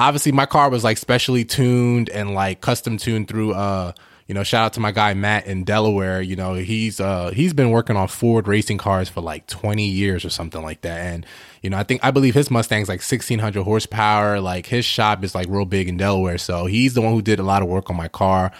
obviously 0.00 0.32
my 0.32 0.46
car 0.46 0.70
was 0.70 0.82
like 0.82 0.96
specially 0.96 1.44
tuned 1.44 2.08
and 2.08 2.34
like 2.34 2.60
custom 2.60 2.96
tuned 2.96 3.28
through 3.28 3.52
uh 3.52 3.92
you 4.26 4.34
know, 4.34 4.44
shout 4.44 4.64
out 4.64 4.72
to 4.74 4.80
my 4.80 4.92
guy 4.92 5.12
Matt 5.12 5.46
in 5.46 5.64
Delaware. 5.64 6.22
You 6.22 6.36
know, 6.36 6.54
he's 6.54 7.00
uh 7.00 7.32
he's 7.34 7.52
been 7.52 7.70
working 7.70 7.96
on 7.96 8.06
Ford 8.06 8.46
racing 8.46 8.78
cars 8.78 9.08
for 9.08 9.20
like 9.20 9.48
20 9.48 9.84
years 9.84 10.24
or 10.24 10.30
something 10.30 10.62
like 10.62 10.82
that. 10.82 11.00
And 11.00 11.26
you 11.62 11.70
know, 11.70 11.76
I 11.76 11.82
think 11.82 12.04
I 12.04 12.12
believe 12.12 12.34
his 12.34 12.48
Mustang's 12.48 12.88
like 12.88 13.00
1600 13.00 13.64
horsepower. 13.64 14.40
Like 14.40 14.66
his 14.66 14.84
shop 14.84 15.24
is 15.24 15.34
like 15.34 15.48
real 15.50 15.64
big 15.64 15.88
in 15.88 15.96
Delaware, 15.96 16.38
so 16.38 16.66
he's 16.66 16.94
the 16.94 17.00
one 17.00 17.12
who 17.12 17.22
did 17.22 17.40
a 17.40 17.42
lot 17.42 17.60
of 17.60 17.68
work 17.68 17.90
on 17.90 17.96
my 17.96 18.06
car. 18.06 18.52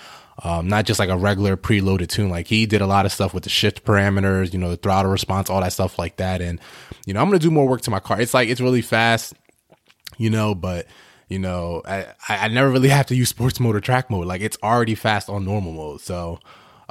Um, 0.42 0.66
not 0.66 0.86
just 0.86 0.98
like 0.98 1.08
a 1.10 1.16
regular 1.16 1.56
preloaded 1.56 2.08
tune. 2.08 2.30
Like 2.30 2.48
he 2.48 2.66
did 2.66 2.80
a 2.80 2.86
lot 2.86 3.06
of 3.06 3.12
stuff 3.12 3.32
with 3.32 3.44
the 3.44 3.50
shift 3.50 3.84
parameters, 3.84 4.52
you 4.52 4.58
know, 4.58 4.70
the 4.70 4.76
throttle 4.76 5.12
response, 5.12 5.50
all 5.50 5.60
that 5.60 5.72
stuff 5.72 6.00
like 6.00 6.16
that. 6.16 6.40
And 6.40 6.58
you 7.06 7.14
know, 7.14 7.20
I'm 7.20 7.28
gonna 7.28 7.38
do 7.38 7.50
more 7.50 7.68
work 7.68 7.82
to 7.82 7.92
my 7.92 8.00
car. 8.00 8.20
It's 8.20 8.34
like 8.34 8.48
it's 8.48 8.60
really 8.60 8.82
fast, 8.82 9.34
you 10.18 10.30
know, 10.30 10.56
but 10.56 10.88
you 11.30 11.38
know, 11.38 11.80
I, 11.86 12.06
I 12.28 12.48
never 12.48 12.68
really 12.68 12.88
have 12.88 13.06
to 13.06 13.14
use 13.14 13.28
sports 13.28 13.60
mode 13.60 13.76
or 13.76 13.80
track 13.80 14.10
mode. 14.10 14.26
Like 14.26 14.42
it's 14.42 14.58
already 14.62 14.96
fast 14.96 15.30
on 15.30 15.44
normal 15.44 15.72
mode. 15.72 16.00
So, 16.00 16.40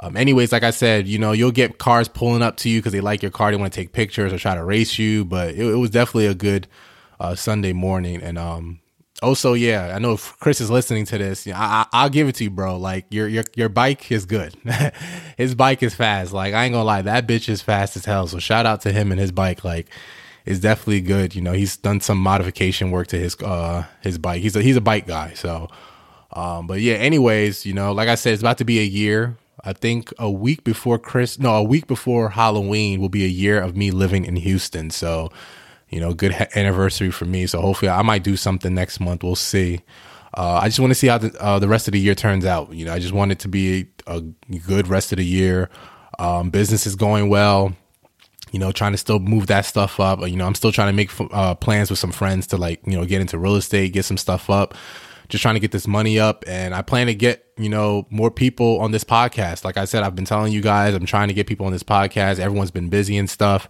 um, 0.00 0.16
anyways, 0.16 0.50
like 0.50 0.62
I 0.62 0.70
said, 0.70 1.06
you 1.06 1.18
know, 1.18 1.32
you'll 1.32 1.52
get 1.52 1.76
cars 1.76 2.08
pulling 2.08 2.40
up 2.40 2.56
to 2.58 2.70
you 2.70 2.80
because 2.80 2.92
they 2.92 3.02
like 3.02 3.22
your 3.22 3.30
car. 3.30 3.50
They 3.50 3.58
want 3.58 3.72
to 3.72 3.78
take 3.78 3.92
pictures 3.92 4.32
or 4.32 4.38
try 4.38 4.54
to 4.54 4.64
race 4.64 4.98
you. 4.98 5.26
But 5.26 5.50
it, 5.50 5.66
it 5.66 5.76
was 5.76 5.90
definitely 5.90 6.26
a 6.26 6.34
good 6.34 6.66
uh, 7.20 7.34
Sunday 7.34 7.74
morning. 7.74 8.22
And 8.22 8.38
um, 8.38 8.80
also, 9.22 9.52
yeah, 9.52 9.92
I 9.94 9.98
know 9.98 10.14
if 10.14 10.38
Chris 10.40 10.62
is 10.62 10.70
listening 10.70 11.04
to 11.04 11.18
this. 11.18 11.46
I, 11.46 11.84
I, 11.92 12.04
will 12.04 12.10
give 12.10 12.26
it 12.26 12.36
to 12.36 12.44
you, 12.44 12.50
bro. 12.50 12.78
Like 12.78 13.04
your 13.10 13.28
your 13.28 13.44
your 13.54 13.68
bike 13.68 14.10
is 14.10 14.24
good. 14.24 14.54
his 15.36 15.54
bike 15.54 15.82
is 15.82 15.94
fast. 15.94 16.32
Like 16.32 16.54
I 16.54 16.64
ain't 16.64 16.72
gonna 16.72 16.84
lie, 16.84 17.02
that 17.02 17.26
bitch 17.26 17.50
is 17.50 17.60
fast 17.60 17.94
as 17.94 18.06
hell. 18.06 18.26
So 18.26 18.38
shout 18.38 18.64
out 18.64 18.80
to 18.82 18.92
him 18.92 19.12
and 19.12 19.20
his 19.20 19.32
bike. 19.32 19.64
Like 19.64 19.88
is 20.50 20.60
definitely 20.60 21.00
good. 21.00 21.34
You 21.34 21.42
know, 21.42 21.52
he's 21.52 21.76
done 21.76 22.00
some 22.00 22.18
modification 22.18 22.90
work 22.90 23.06
to 23.08 23.18
his 23.18 23.36
uh 23.40 23.84
his 24.00 24.18
bike. 24.18 24.42
He's 24.42 24.56
a 24.56 24.62
he's 24.62 24.76
a 24.76 24.80
bike 24.80 25.06
guy. 25.06 25.32
So 25.34 25.68
um 26.32 26.66
but 26.66 26.80
yeah, 26.80 26.94
anyways, 26.94 27.64
you 27.64 27.72
know, 27.72 27.92
like 27.92 28.08
I 28.08 28.16
said, 28.16 28.32
it's 28.32 28.42
about 28.42 28.58
to 28.58 28.64
be 28.64 28.80
a 28.80 28.84
year. 28.84 29.36
I 29.62 29.72
think 29.72 30.12
a 30.18 30.30
week 30.30 30.64
before 30.64 30.98
Chris 30.98 31.38
no, 31.38 31.54
a 31.54 31.62
week 31.62 31.86
before 31.86 32.30
Halloween 32.30 33.00
will 33.00 33.08
be 33.08 33.24
a 33.24 33.28
year 33.28 33.60
of 33.60 33.76
me 33.76 33.90
living 33.90 34.24
in 34.24 34.36
Houston. 34.36 34.90
So, 34.90 35.30
you 35.88 36.00
know, 36.00 36.14
good 36.14 36.32
ha- 36.32 36.48
anniversary 36.56 37.10
for 37.10 37.26
me. 37.26 37.46
So 37.46 37.60
hopefully 37.60 37.90
I 37.90 38.02
might 38.02 38.24
do 38.24 38.36
something 38.36 38.74
next 38.74 38.98
month. 39.00 39.22
We'll 39.22 39.36
see. 39.36 39.82
Uh, 40.34 40.60
I 40.62 40.68
just 40.68 40.80
want 40.80 40.90
to 40.92 40.94
see 40.94 41.08
how 41.08 41.18
the, 41.18 41.42
uh, 41.42 41.58
the 41.58 41.68
rest 41.68 41.88
of 41.88 41.92
the 41.92 42.00
year 42.00 42.14
turns 42.14 42.44
out. 42.44 42.72
You 42.72 42.84
know, 42.84 42.92
I 42.92 42.98
just 43.00 43.12
want 43.12 43.32
it 43.32 43.40
to 43.40 43.48
be 43.48 43.88
a, 44.06 44.16
a 44.16 44.20
good 44.66 44.88
rest 44.88 45.12
of 45.12 45.18
the 45.18 45.24
year. 45.24 45.68
Um, 46.18 46.50
business 46.50 46.86
is 46.86 46.96
going 46.96 47.28
well 47.28 47.74
you 48.52 48.58
know, 48.58 48.72
trying 48.72 48.92
to 48.92 48.98
still 48.98 49.18
move 49.18 49.46
that 49.46 49.64
stuff 49.64 50.00
up. 50.00 50.20
You 50.26 50.36
know, 50.36 50.46
I'm 50.46 50.54
still 50.54 50.72
trying 50.72 50.88
to 50.88 50.92
make 50.92 51.10
uh, 51.32 51.54
plans 51.54 51.90
with 51.90 51.98
some 51.98 52.12
friends 52.12 52.46
to 52.48 52.56
like, 52.56 52.80
you 52.86 52.96
know, 52.96 53.04
get 53.04 53.20
into 53.20 53.38
real 53.38 53.56
estate, 53.56 53.92
get 53.92 54.04
some 54.04 54.16
stuff 54.16 54.50
up, 54.50 54.74
just 55.28 55.42
trying 55.42 55.54
to 55.54 55.60
get 55.60 55.72
this 55.72 55.86
money 55.86 56.18
up. 56.18 56.44
And 56.46 56.74
I 56.74 56.82
plan 56.82 57.06
to 57.06 57.14
get, 57.14 57.46
you 57.56 57.68
know, 57.68 58.06
more 58.10 58.30
people 58.30 58.80
on 58.80 58.90
this 58.90 59.04
podcast. 59.04 59.64
Like 59.64 59.76
I 59.76 59.84
said, 59.84 60.02
I've 60.02 60.16
been 60.16 60.24
telling 60.24 60.52
you 60.52 60.60
guys, 60.60 60.94
I'm 60.94 61.06
trying 61.06 61.28
to 61.28 61.34
get 61.34 61.46
people 61.46 61.66
on 61.66 61.72
this 61.72 61.82
podcast. 61.84 62.38
Everyone's 62.38 62.70
been 62.70 62.88
busy 62.88 63.16
and 63.16 63.30
stuff. 63.30 63.68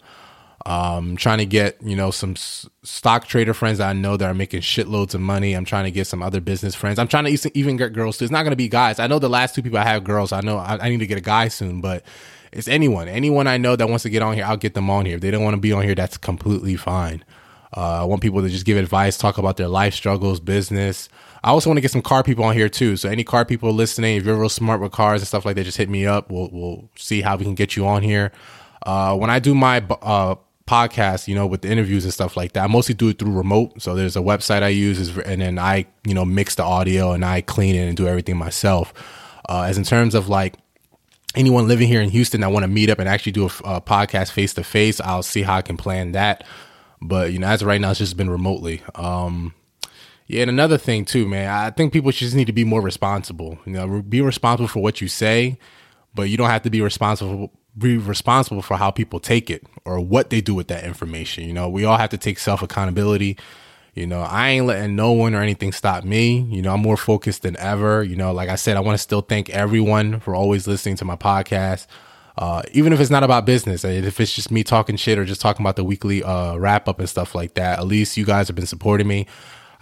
Um, 0.66 1.16
trying 1.16 1.38
to 1.38 1.46
get, 1.46 1.78
you 1.82 1.96
know, 1.96 2.10
some 2.10 2.32
s- 2.32 2.68
stock 2.82 3.26
trader 3.26 3.54
friends 3.54 3.78
that 3.78 3.88
I 3.88 3.92
know 3.94 4.18
that 4.18 4.26
are 4.26 4.34
making 4.34 4.60
shitloads 4.60 5.14
of 5.14 5.22
money. 5.22 5.54
I'm 5.54 5.64
trying 5.64 5.84
to 5.84 5.90
get 5.90 6.06
some 6.06 6.22
other 6.22 6.38
business 6.40 6.74
friends. 6.74 6.98
I'm 6.98 7.08
trying 7.08 7.24
to 7.24 7.58
even 7.58 7.78
get 7.78 7.94
girls 7.94 8.18
too. 8.18 8.26
It's 8.26 8.32
not 8.32 8.42
going 8.42 8.52
to 8.52 8.56
be 8.56 8.68
guys. 8.68 8.98
I 8.98 9.06
know 9.06 9.18
the 9.18 9.30
last 9.30 9.54
two 9.54 9.62
people 9.62 9.78
I 9.78 9.84
have 9.84 10.04
girls. 10.04 10.32
I 10.32 10.42
know 10.42 10.58
I, 10.58 10.78
I 10.78 10.90
need 10.90 10.98
to 10.98 11.06
get 11.06 11.16
a 11.16 11.22
guy 11.22 11.48
soon, 11.48 11.80
but 11.80 12.04
it's 12.52 12.68
anyone, 12.68 13.08
anyone 13.08 13.46
I 13.46 13.56
know 13.56 13.76
that 13.76 13.88
wants 13.88 14.02
to 14.02 14.10
get 14.10 14.22
on 14.22 14.34
here, 14.34 14.44
I'll 14.44 14.56
get 14.56 14.74
them 14.74 14.90
on 14.90 15.06
here. 15.06 15.16
If 15.16 15.20
they 15.20 15.30
don't 15.30 15.44
want 15.44 15.54
to 15.54 15.60
be 15.60 15.72
on 15.72 15.82
here, 15.82 15.94
that's 15.94 16.16
completely 16.16 16.76
fine. 16.76 17.24
Uh, 17.76 18.02
I 18.02 18.04
want 18.04 18.22
people 18.22 18.42
to 18.42 18.48
just 18.48 18.66
give 18.66 18.76
advice, 18.76 19.16
talk 19.16 19.38
about 19.38 19.56
their 19.56 19.68
life 19.68 19.94
struggles, 19.94 20.40
business. 20.40 21.08
I 21.44 21.50
also 21.50 21.70
want 21.70 21.76
to 21.76 21.80
get 21.80 21.92
some 21.92 22.02
car 22.02 22.22
people 22.22 22.44
on 22.44 22.54
here 22.54 22.68
too. 22.68 22.96
So 22.96 23.08
any 23.08 23.22
car 23.22 23.44
people 23.44 23.72
listening, 23.72 24.16
if 24.16 24.24
you're 24.24 24.36
real 24.36 24.48
smart 24.48 24.80
with 24.80 24.92
cars 24.92 25.20
and 25.20 25.28
stuff 25.28 25.44
like 25.44 25.56
that, 25.56 25.64
just 25.64 25.78
hit 25.78 25.88
me 25.88 26.06
up. 26.06 26.30
We'll 26.30 26.50
we'll 26.52 26.90
see 26.96 27.20
how 27.22 27.36
we 27.36 27.44
can 27.44 27.54
get 27.54 27.76
you 27.76 27.86
on 27.86 28.02
here. 28.02 28.32
Uh, 28.84 29.16
when 29.16 29.30
I 29.30 29.38
do 29.38 29.54
my 29.54 29.78
uh, 30.02 30.34
podcast, 30.66 31.28
you 31.28 31.34
know, 31.34 31.46
with 31.46 31.62
the 31.62 31.68
interviews 31.68 32.04
and 32.04 32.12
stuff 32.12 32.36
like 32.36 32.52
that, 32.52 32.64
I 32.64 32.66
mostly 32.66 32.94
do 32.94 33.08
it 33.08 33.18
through 33.18 33.32
remote. 33.32 33.80
So 33.80 33.94
there's 33.94 34.16
a 34.16 34.20
website 34.20 34.62
I 34.62 34.68
use, 34.68 35.16
and 35.18 35.40
then 35.40 35.58
I 35.58 35.86
you 36.04 36.14
know 36.14 36.24
mix 36.24 36.56
the 36.56 36.64
audio 36.64 37.12
and 37.12 37.24
I 37.24 37.40
clean 37.40 37.76
it 37.76 37.86
and 37.86 37.96
do 37.96 38.08
everything 38.08 38.36
myself. 38.36 38.92
Uh, 39.48 39.62
as 39.62 39.78
in 39.78 39.84
terms 39.84 40.14
of 40.14 40.28
like 40.28 40.56
anyone 41.34 41.68
living 41.68 41.88
here 41.88 42.00
in 42.00 42.10
Houston 42.10 42.40
that 42.40 42.50
want 42.50 42.64
to 42.64 42.68
meet 42.68 42.90
up 42.90 42.98
and 42.98 43.08
actually 43.08 43.32
do 43.32 43.44
a, 43.44 43.76
a 43.76 43.80
podcast 43.80 44.32
face 44.32 44.54
to 44.54 44.64
face, 44.64 45.00
I'll 45.00 45.22
see 45.22 45.42
how 45.42 45.56
I 45.56 45.62
can 45.62 45.76
plan 45.76 46.12
that. 46.12 46.44
But 47.00 47.32
you 47.32 47.38
know, 47.38 47.46
as 47.46 47.62
of 47.62 47.68
right 47.68 47.80
now, 47.80 47.90
it's 47.90 47.98
just 47.98 48.16
been 48.16 48.30
remotely. 48.30 48.82
Um, 48.94 49.54
yeah, 50.26 50.42
and 50.42 50.50
another 50.50 50.78
thing 50.78 51.04
too, 51.04 51.26
man, 51.26 51.48
I 51.48 51.70
think 51.70 51.92
people 51.92 52.12
just 52.12 52.36
need 52.36 52.46
to 52.46 52.52
be 52.52 52.64
more 52.64 52.80
responsible. 52.80 53.58
You 53.64 53.72
know, 53.72 54.02
be 54.02 54.20
responsible 54.20 54.68
for 54.68 54.82
what 54.82 55.00
you 55.00 55.08
say, 55.08 55.58
but 56.14 56.24
you 56.24 56.36
don't 56.36 56.50
have 56.50 56.62
to 56.62 56.70
be 56.70 56.82
responsible 56.82 57.52
be 57.78 57.96
responsible 57.96 58.62
for 58.62 58.76
how 58.76 58.90
people 58.90 59.20
take 59.20 59.48
it 59.48 59.64
or 59.84 60.00
what 60.00 60.30
they 60.30 60.40
do 60.40 60.54
with 60.54 60.68
that 60.68 60.84
information. 60.84 61.44
You 61.44 61.52
know, 61.52 61.68
we 61.68 61.84
all 61.84 61.96
have 61.96 62.10
to 62.10 62.18
take 62.18 62.38
self 62.38 62.62
accountability. 62.62 63.36
You 64.00 64.06
know, 64.06 64.22
I 64.22 64.48
ain't 64.48 64.64
letting 64.64 64.96
no 64.96 65.12
one 65.12 65.34
or 65.34 65.42
anything 65.42 65.72
stop 65.72 66.04
me. 66.04 66.40
You 66.50 66.62
know, 66.62 66.72
I'm 66.72 66.80
more 66.80 66.96
focused 66.96 67.42
than 67.42 67.54
ever. 67.58 68.02
You 68.02 68.16
know, 68.16 68.32
like 68.32 68.48
I 68.48 68.54
said, 68.54 68.78
I 68.78 68.80
want 68.80 68.94
to 68.94 69.02
still 69.02 69.20
thank 69.20 69.50
everyone 69.50 70.20
for 70.20 70.34
always 70.34 70.66
listening 70.66 70.96
to 70.96 71.04
my 71.04 71.16
podcast. 71.16 71.86
Uh, 72.38 72.62
even 72.72 72.94
if 72.94 73.00
it's 73.00 73.10
not 73.10 73.22
about 73.22 73.44
business, 73.44 73.84
if 73.84 74.18
it's 74.18 74.34
just 74.34 74.50
me 74.50 74.64
talking 74.64 74.96
shit 74.96 75.18
or 75.18 75.26
just 75.26 75.42
talking 75.42 75.62
about 75.62 75.76
the 75.76 75.84
weekly 75.84 76.22
uh, 76.22 76.56
wrap 76.56 76.88
up 76.88 76.98
and 76.98 77.10
stuff 77.10 77.34
like 77.34 77.52
that, 77.54 77.78
at 77.78 77.86
least 77.86 78.16
you 78.16 78.24
guys 78.24 78.48
have 78.48 78.56
been 78.56 78.64
supporting 78.64 79.06
me. 79.06 79.26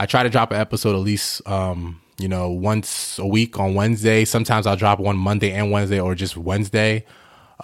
I 0.01 0.07
try 0.07 0.25
to 0.25 0.29
drop 0.29 0.51
an 0.51 0.61
episode 0.61 0.97
at 0.97 1.03
least, 1.03 1.47
um, 1.49 2.01
you 2.19 2.27
know, 2.27 2.51
once 2.51 3.21
a 3.21 3.27
week 3.27 3.61
on 3.61 3.75
Wednesday. 3.75 4.25
Sometimes 4.25 4.67
I'll 4.67 4.75
drop 4.75 4.99
one 4.99 5.17
Monday 5.17 5.53
and 5.53 5.71
Wednesday 5.71 6.01
or 6.01 6.17
just 6.17 6.37
Wednesday. 6.37 7.05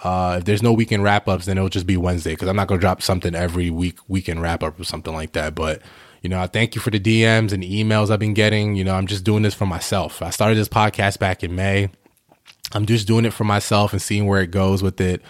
Uh, 0.03 0.37
if 0.39 0.45
there's 0.45 0.63
no 0.63 0.71
weekend 0.71 1.03
wrap 1.03 1.27
ups, 1.27 1.47
then 1.47 1.57
it'll 1.57 1.67
just 1.67 1.87
be 1.87 1.97
Wednesday 1.97 2.31
because 2.31 2.47
I'm 2.47 2.55
not 2.55 2.69
going 2.69 2.79
to 2.79 2.83
drop 2.83 3.01
something 3.01 3.35
every 3.35 3.69
week, 3.69 3.99
weekend 4.07 4.41
wrap 4.41 4.63
up 4.63 4.79
or 4.79 4.85
something 4.85 5.13
like 5.13 5.33
that. 5.33 5.53
But 5.53 5.81
you 6.25 6.29
know, 6.29 6.41
I 6.41 6.47
thank 6.47 6.73
you 6.73 6.81
for 6.81 6.89
the 6.89 6.99
DMs 6.99 7.51
and 7.51 7.61
emails 7.61 8.09
I've 8.09 8.17
been 8.17 8.33
getting. 8.33 8.75
You 8.75 8.83
know, 8.83 8.95
I'm 8.95 9.05
just 9.05 9.23
doing 9.23 9.43
this 9.43 9.53
for 9.53 9.67
myself. 9.67 10.23
I 10.23 10.31
started 10.31 10.57
this 10.57 10.67
podcast 10.67 11.19
back 11.19 11.43
in 11.43 11.53
May. 11.53 11.87
I'm 12.71 12.87
just 12.87 13.05
doing 13.05 13.25
it 13.25 13.29
for 13.31 13.43
myself 13.43 13.93
and 13.93 14.01
seeing 14.01 14.25
where 14.25 14.41
it 14.41 14.49
goes 14.49 14.81
with 14.81 14.99
it. 14.99 15.21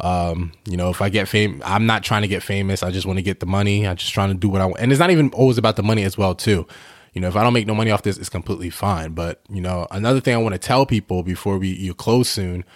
Um, 0.00 0.52
you 0.68 0.76
know, 0.76 0.90
if 0.90 1.00
I 1.00 1.08
get 1.08 1.28
fame, 1.28 1.62
I'm 1.64 1.86
not 1.86 2.02
trying 2.02 2.20
to 2.22 2.28
get 2.28 2.42
famous. 2.42 2.82
I 2.82 2.90
just 2.90 3.06
want 3.06 3.16
to 3.16 3.22
get 3.22 3.40
the 3.40 3.46
money. 3.46 3.88
I'm 3.88 3.96
just 3.96 4.12
trying 4.12 4.28
to 4.28 4.34
do 4.34 4.50
what 4.50 4.60
I 4.60 4.66
want. 4.66 4.80
And 4.80 4.92
it's 4.92 4.98
not 4.98 5.10
even 5.10 5.30
always 5.30 5.56
about 5.56 5.76
the 5.76 5.82
money 5.82 6.02
as 6.02 6.18
well, 6.18 6.34
too. 6.34 6.66
You 7.14 7.22
know, 7.22 7.28
if 7.28 7.36
I 7.36 7.42
don't 7.42 7.54
make 7.54 7.66
no 7.66 7.74
money 7.74 7.90
off 7.90 8.02
this, 8.02 8.18
it's 8.18 8.28
completely 8.28 8.68
fine. 8.68 9.12
But, 9.14 9.40
you 9.48 9.62
know, 9.62 9.86
another 9.90 10.20
thing 10.20 10.34
I 10.34 10.38
want 10.38 10.52
to 10.52 10.58
tell 10.58 10.84
people 10.84 11.22
before 11.22 11.56
we 11.56 11.68
you 11.68 11.94
close 11.94 12.28
soon 12.28 12.66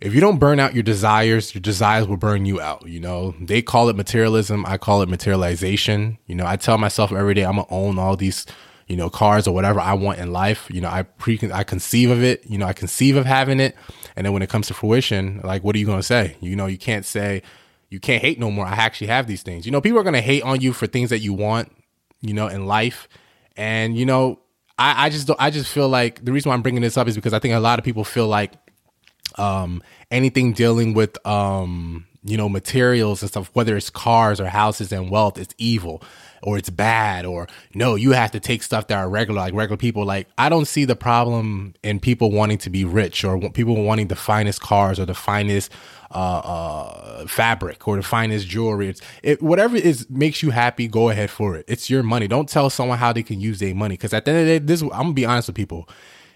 if 0.00 0.14
you 0.14 0.20
don't 0.20 0.38
burn 0.38 0.58
out 0.58 0.72
your 0.72 0.82
desires, 0.82 1.54
your 1.54 1.60
desires 1.60 2.06
will 2.06 2.16
burn 2.16 2.46
you 2.46 2.60
out. 2.60 2.88
You 2.88 3.00
know, 3.00 3.34
they 3.40 3.60
call 3.60 3.88
it 3.90 3.96
materialism. 3.96 4.64
I 4.66 4.78
call 4.78 5.02
it 5.02 5.08
materialization. 5.08 6.18
You 6.26 6.34
know, 6.34 6.46
I 6.46 6.56
tell 6.56 6.78
myself 6.78 7.12
every 7.12 7.34
day 7.34 7.44
I'm 7.44 7.56
gonna 7.56 7.66
own 7.70 7.98
all 7.98 8.16
these, 8.16 8.46
you 8.88 8.96
know, 8.96 9.10
cars 9.10 9.46
or 9.46 9.54
whatever 9.54 9.78
I 9.78 9.92
want 9.92 10.18
in 10.18 10.32
life. 10.32 10.68
You 10.70 10.80
know, 10.80 10.88
I 10.88 11.02
pre, 11.02 11.38
I 11.52 11.64
conceive 11.64 12.10
of 12.10 12.22
it. 12.22 12.46
You 12.46 12.56
know, 12.56 12.66
I 12.66 12.72
conceive 12.72 13.16
of 13.16 13.26
having 13.26 13.60
it, 13.60 13.76
and 14.16 14.24
then 14.24 14.32
when 14.32 14.42
it 14.42 14.48
comes 14.48 14.68
to 14.68 14.74
fruition, 14.74 15.40
like, 15.44 15.62
what 15.62 15.76
are 15.76 15.78
you 15.78 15.86
gonna 15.86 16.02
say? 16.02 16.36
You 16.40 16.56
know, 16.56 16.66
you 16.66 16.78
can't 16.78 17.04
say, 17.04 17.42
you 17.90 18.00
can't 18.00 18.22
hate 18.22 18.38
no 18.38 18.50
more. 18.50 18.64
I 18.64 18.72
actually 18.72 19.08
have 19.08 19.26
these 19.26 19.42
things. 19.42 19.66
You 19.66 19.72
know, 19.72 19.82
people 19.82 19.98
are 19.98 20.04
gonna 20.04 20.22
hate 20.22 20.42
on 20.42 20.62
you 20.62 20.72
for 20.72 20.86
things 20.86 21.10
that 21.10 21.18
you 21.18 21.34
want. 21.34 21.70
You 22.22 22.34
know, 22.34 22.48
in 22.48 22.66
life, 22.66 23.06
and 23.56 23.96
you 23.98 24.06
know, 24.06 24.40
I, 24.78 25.06
I 25.06 25.10
just 25.10 25.26
don't, 25.26 25.40
I 25.40 25.50
just 25.50 25.70
feel 25.70 25.90
like 25.90 26.24
the 26.24 26.32
reason 26.32 26.48
why 26.48 26.54
I'm 26.54 26.62
bringing 26.62 26.82
this 26.82 26.96
up 26.96 27.06
is 27.06 27.16
because 27.16 27.34
I 27.34 27.38
think 27.38 27.54
a 27.54 27.60
lot 27.60 27.78
of 27.78 27.84
people 27.84 28.04
feel 28.04 28.28
like 28.28 28.54
um, 29.38 29.82
anything 30.10 30.52
dealing 30.52 30.94
with 30.94 31.24
um, 31.26 32.06
you 32.24 32.36
know 32.36 32.48
materials 32.48 33.22
and 33.22 33.30
stuff, 33.30 33.50
whether 33.52 33.76
it's 33.76 33.90
cars 33.90 34.40
or 34.40 34.46
houses 34.46 34.92
and 34.92 35.10
wealth, 35.10 35.38
it's 35.38 35.54
evil 35.58 36.02
or 36.42 36.56
it's 36.56 36.70
bad 36.70 37.26
or 37.26 37.46
no, 37.74 37.94
you 37.94 38.12
have 38.12 38.30
to 38.30 38.40
take 38.40 38.62
stuff 38.62 38.86
that 38.86 38.96
are 38.98 39.08
regular, 39.08 39.40
like 39.40 39.54
regular 39.54 39.76
people. 39.76 40.04
Like 40.04 40.28
I 40.38 40.48
don't 40.48 40.66
see 40.66 40.84
the 40.84 40.96
problem 40.96 41.74
in 41.82 42.00
people 42.00 42.30
wanting 42.30 42.58
to 42.58 42.70
be 42.70 42.84
rich 42.84 43.24
or 43.24 43.38
people 43.50 43.82
wanting 43.82 44.08
the 44.08 44.16
finest 44.16 44.60
cars 44.60 44.98
or 44.98 45.06
the 45.06 45.14
finest 45.14 45.70
uh, 46.12 46.38
uh, 46.38 47.26
fabric 47.26 47.86
or 47.86 47.96
the 47.96 48.02
finest 48.02 48.48
jewelry. 48.48 48.88
It's 48.88 49.02
it, 49.22 49.42
whatever 49.42 49.76
is 49.76 50.08
makes 50.10 50.42
you 50.42 50.50
happy. 50.50 50.88
Go 50.88 51.10
ahead 51.10 51.30
for 51.30 51.56
it. 51.56 51.64
It's 51.68 51.90
your 51.90 52.02
money. 52.02 52.26
Don't 52.28 52.48
tell 52.48 52.70
someone 52.70 52.98
how 52.98 53.12
they 53.12 53.22
can 53.22 53.40
use 53.40 53.58
their 53.58 53.74
money 53.74 53.94
because 53.94 54.12
at 54.14 54.24
the 54.24 54.30
end 54.30 54.40
of 54.40 54.46
the 54.46 54.58
day, 54.58 54.64
this 54.64 54.82
I'm 54.82 54.88
gonna 54.90 55.12
be 55.12 55.26
honest 55.26 55.48
with 55.48 55.56
people 55.56 55.88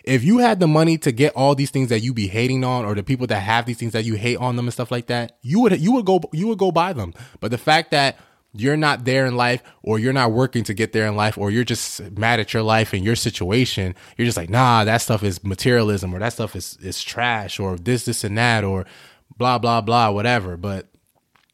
if 0.04 0.22
you 0.22 0.38
had 0.38 0.60
the 0.60 0.68
money 0.68 0.98
to 0.98 1.12
get 1.12 1.34
all 1.34 1.54
these 1.54 1.70
things 1.70 1.88
that 1.88 2.00
you 2.00 2.12
be 2.12 2.28
hating 2.28 2.62
on 2.62 2.84
or 2.84 2.94
the 2.94 3.02
people 3.02 3.26
that 3.26 3.40
have 3.40 3.64
these 3.64 3.78
things 3.78 3.94
that 3.94 4.04
you 4.04 4.14
hate 4.14 4.36
on 4.36 4.56
them 4.56 4.66
and 4.66 4.72
stuff 4.72 4.90
like 4.90 5.06
that, 5.06 5.38
you 5.42 5.60
would 5.60 5.80
you 5.80 5.92
would 5.92 6.04
go 6.04 6.20
you 6.32 6.46
would 6.46 6.58
go 6.58 6.70
buy 6.70 6.92
them. 6.92 7.14
But 7.40 7.50
the 7.50 7.58
fact 7.58 7.90
that 7.92 8.18
you're 8.52 8.76
not 8.76 9.04
there 9.04 9.26
in 9.26 9.34
life 9.34 9.62
or 9.82 9.98
you're 9.98 10.12
not 10.12 10.30
working 10.30 10.62
to 10.64 10.74
get 10.74 10.92
there 10.92 11.06
in 11.06 11.16
life 11.16 11.36
or 11.36 11.50
you're 11.50 11.64
just 11.64 12.00
mad 12.12 12.38
at 12.38 12.52
your 12.52 12.62
life 12.62 12.92
and 12.92 13.02
your 13.02 13.16
situation, 13.16 13.94
you're 14.16 14.26
just 14.26 14.36
like, 14.36 14.50
nah, 14.50 14.84
that 14.84 14.98
stuff 14.98 15.24
is 15.24 15.42
materialism 15.42 16.14
or 16.14 16.18
that 16.18 16.34
stuff 16.34 16.54
is 16.54 16.76
is 16.82 17.02
trash 17.02 17.58
or 17.58 17.76
this, 17.76 18.04
this 18.04 18.24
and 18.24 18.36
that 18.36 18.62
or 18.62 18.84
blah 19.38 19.58
blah 19.58 19.80
blah, 19.80 20.10
whatever. 20.10 20.58
But 20.58 20.86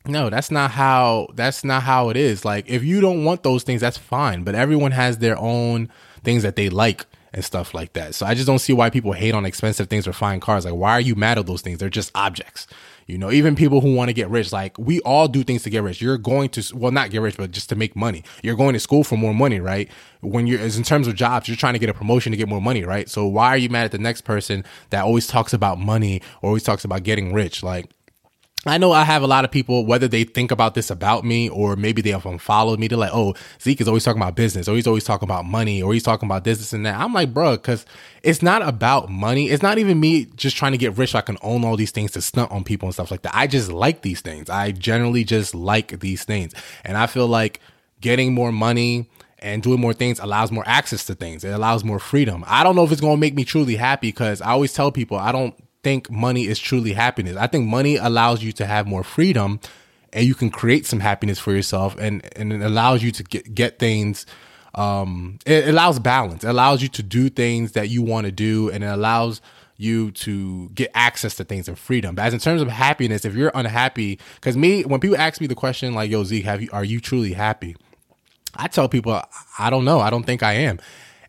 no, 0.06 0.28
that's 0.28 0.50
not 0.50 0.72
how 0.72 1.28
that's 1.34 1.62
not 1.62 1.84
how 1.84 2.08
it 2.08 2.16
is. 2.16 2.44
Like 2.44 2.68
if 2.68 2.82
you 2.82 3.00
don't 3.00 3.24
want 3.24 3.44
those 3.44 3.62
things, 3.62 3.80
that's 3.80 3.98
fine. 3.98 4.42
But 4.42 4.56
everyone 4.56 4.90
has 4.90 5.18
their 5.18 5.38
own 5.38 5.88
things 6.24 6.42
that 6.42 6.56
they 6.56 6.68
like 6.68 7.06
and 7.32 7.44
stuff 7.44 7.74
like 7.74 7.92
that. 7.94 8.14
So 8.14 8.26
I 8.26 8.34
just 8.34 8.46
don't 8.46 8.58
see 8.58 8.72
why 8.72 8.90
people 8.90 9.12
hate 9.12 9.34
on 9.34 9.44
expensive 9.46 9.88
things 9.88 10.06
or 10.06 10.12
fine 10.12 10.40
cars. 10.40 10.64
Like, 10.64 10.74
why 10.74 10.92
are 10.92 11.00
you 11.00 11.14
mad 11.14 11.38
at 11.38 11.46
those 11.46 11.62
things? 11.62 11.78
They're 11.78 11.88
just 11.88 12.10
objects. 12.14 12.66
You 13.06 13.18
know, 13.18 13.32
even 13.32 13.56
people 13.56 13.80
who 13.80 13.94
want 13.94 14.08
to 14.08 14.12
get 14.12 14.30
rich, 14.30 14.52
like 14.52 14.78
we 14.78 15.00
all 15.00 15.26
do 15.26 15.42
things 15.42 15.64
to 15.64 15.70
get 15.70 15.82
rich. 15.82 16.00
You're 16.00 16.18
going 16.18 16.48
to, 16.50 16.76
well, 16.76 16.92
not 16.92 17.10
get 17.10 17.20
rich, 17.20 17.36
but 17.36 17.50
just 17.50 17.68
to 17.70 17.74
make 17.74 17.96
money. 17.96 18.22
You're 18.42 18.54
going 18.54 18.74
to 18.74 18.80
school 18.80 19.02
for 19.02 19.16
more 19.16 19.34
money, 19.34 19.58
right? 19.58 19.90
When 20.20 20.46
you're, 20.46 20.60
in 20.60 20.82
terms 20.84 21.08
of 21.08 21.16
jobs, 21.16 21.48
you're 21.48 21.56
trying 21.56 21.72
to 21.72 21.80
get 21.80 21.88
a 21.88 21.94
promotion 21.94 22.30
to 22.30 22.36
get 22.36 22.48
more 22.48 22.60
money, 22.60 22.84
right? 22.84 23.08
So 23.08 23.26
why 23.26 23.48
are 23.48 23.56
you 23.56 23.68
mad 23.68 23.84
at 23.84 23.92
the 23.92 23.98
next 23.98 24.20
person 24.20 24.64
that 24.90 25.02
always 25.02 25.26
talks 25.26 25.52
about 25.52 25.80
money 25.80 26.22
or 26.40 26.50
always 26.50 26.62
talks 26.62 26.84
about 26.84 27.02
getting 27.02 27.32
rich? 27.32 27.64
Like, 27.64 27.90
I 28.66 28.76
know 28.76 28.92
I 28.92 29.04
have 29.04 29.22
a 29.22 29.26
lot 29.26 29.46
of 29.46 29.50
people, 29.50 29.86
whether 29.86 30.06
they 30.06 30.24
think 30.24 30.50
about 30.50 30.74
this 30.74 30.90
about 30.90 31.24
me 31.24 31.48
or 31.48 31.76
maybe 31.76 32.02
they 32.02 32.10
have 32.10 32.26
unfollowed 32.26 32.78
me, 32.78 32.88
they're 32.88 32.98
like, 32.98 33.14
oh, 33.14 33.34
Zeek 33.60 33.80
is 33.80 33.88
always 33.88 34.04
talking 34.04 34.20
about 34.20 34.34
business 34.34 34.68
or 34.68 34.76
he's 34.76 34.86
always 34.86 35.04
talking 35.04 35.26
about 35.26 35.46
money 35.46 35.82
or 35.82 35.94
he's 35.94 36.02
talking 36.02 36.26
about 36.28 36.44
this, 36.44 36.58
this, 36.58 36.74
and 36.74 36.84
that. 36.84 37.00
I'm 37.00 37.14
like, 37.14 37.32
bro, 37.32 37.52
because 37.52 37.86
it's 38.22 38.42
not 38.42 38.60
about 38.60 39.08
money. 39.08 39.48
It's 39.48 39.62
not 39.62 39.78
even 39.78 39.98
me 39.98 40.26
just 40.36 40.58
trying 40.58 40.72
to 40.72 40.78
get 40.78 40.98
rich 40.98 41.12
so 41.12 41.18
I 41.18 41.22
can 41.22 41.38
own 41.40 41.64
all 41.64 41.76
these 41.76 41.90
things 41.90 42.10
to 42.12 42.20
stunt 42.20 42.50
on 42.52 42.62
people 42.62 42.86
and 42.86 42.94
stuff 42.94 43.10
like 43.10 43.22
that. 43.22 43.34
I 43.34 43.46
just 43.46 43.72
like 43.72 44.02
these 44.02 44.20
things. 44.20 44.50
I 44.50 44.72
generally 44.72 45.24
just 45.24 45.54
like 45.54 46.00
these 46.00 46.24
things. 46.24 46.52
And 46.84 46.98
I 46.98 47.06
feel 47.06 47.28
like 47.28 47.60
getting 48.02 48.34
more 48.34 48.52
money 48.52 49.08
and 49.38 49.62
doing 49.62 49.80
more 49.80 49.94
things 49.94 50.18
allows 50.18 50.52
more 50.52 50.64
access 50.66 51.06
to 51.06 51.14
things. 51.14 51.44
It 51.44 51.54
allows 51.54 51.82
more 51.82 51.98
freedom. 51.98 52.44
I 52.46 52.62
don't 52.62 52.76
know 52.76 52.84
if 52.84 52.92
it's 52.92 53.00
going 53.00 53.16
to 53.16 53.20
make 53.20 53.34
me 53.34 53.44
truly 53.44 53.76
happy 53.76 54.08
because 54.08 54.42
I 54.42 54.50
always 54.50 54.74
tell 54.74 54.92
people 54.92 55.16
I 55.16 55.32
don't 55.32 55.54
think 55.82 56.10
money 56.10 56.46
is 56.46 56.58
truly 56.58 56.92
happiness. 56.92 57.36
I 57.36 57.46
think 57.46 57.66
money 57.66 57.96
allows 57.96 58.42
you 58.42 58.52
to 58.52 58.66
have 58.66 58.86
more 58.86 59.04
freedom 59.04 59.60
and 60.12 60.26
you 60.26 60.34
can 60.34 60.50
create 60.50 60.86
some 60.86 61.00
happiness 61.00 61.38
for 61.38 61.52
yourself 61.52 61.96
and, 61.98 62.26
and 62.36 62.52
it 62.52 62.60
allows 62.62 63.02
you 63.02 63.12
to 63.12 63.22
get, 63.22 63.54
get 63.54 63.78
things 63.78 64.26
um 64.76 65.38
it 65.46 65.68
allows 65.68 65.98
balance. 65.98 66.44
It 66.44 66.48
allows 66.48 66.80
you 66.80 66.88
to 66.88 67.02
do 67.02 67.28
things 67.28 67.72
that 67.72 67.88
you 67.88 68.02
want 68.02 68.26
to 68.26 68.32
do 68.32 68.70
and 68.70 68.84
it 68.84 68.86
allows 68.86 69.40
you 69.76 70.10
to 70.12 70.68
get 70.70 70.90
access 70.94 71.34
to 71.36 71.44
things 71.44 71.66
and 71.66 71.76
freedom. 71.78 72.14
But 72.14 72.26
as 72.26 72.34
in 72.34 72.38
terms 72.38 72.60
of 72.62 72.68
happiness, 72.68 73.24
if 73.24 73.34
you're 73.34 73.50
unhappy, 73.54 74.18
because 74.34 74.56
me, 74.56 74.82
when 74.84 75.00
people 75.00 75.16
ask 75.16 75.40
me 75.40 75.46
the 75.46 75.54
question 75.54 75.94
like, 75.94 76.10
"Yo, 76.10 76.22
Zeek, 76.22 76.44
have 76.44 76.62
you 76.62 76.68
are 76.72 76.84
you 76.84 77.00
truly 77.00 77.32
happy?" 77.32 77.74
I 78.56 78.68
tell 78.68 78.88
people, 78.88 79.20
I 79.58 79.70
don't 79.70 79.84
know. 79.84 80.00
I 80.00 80.10
don't 80.10 80.24
think 80.24 80.42
I 80.42 80.52
am. 80.52 80.80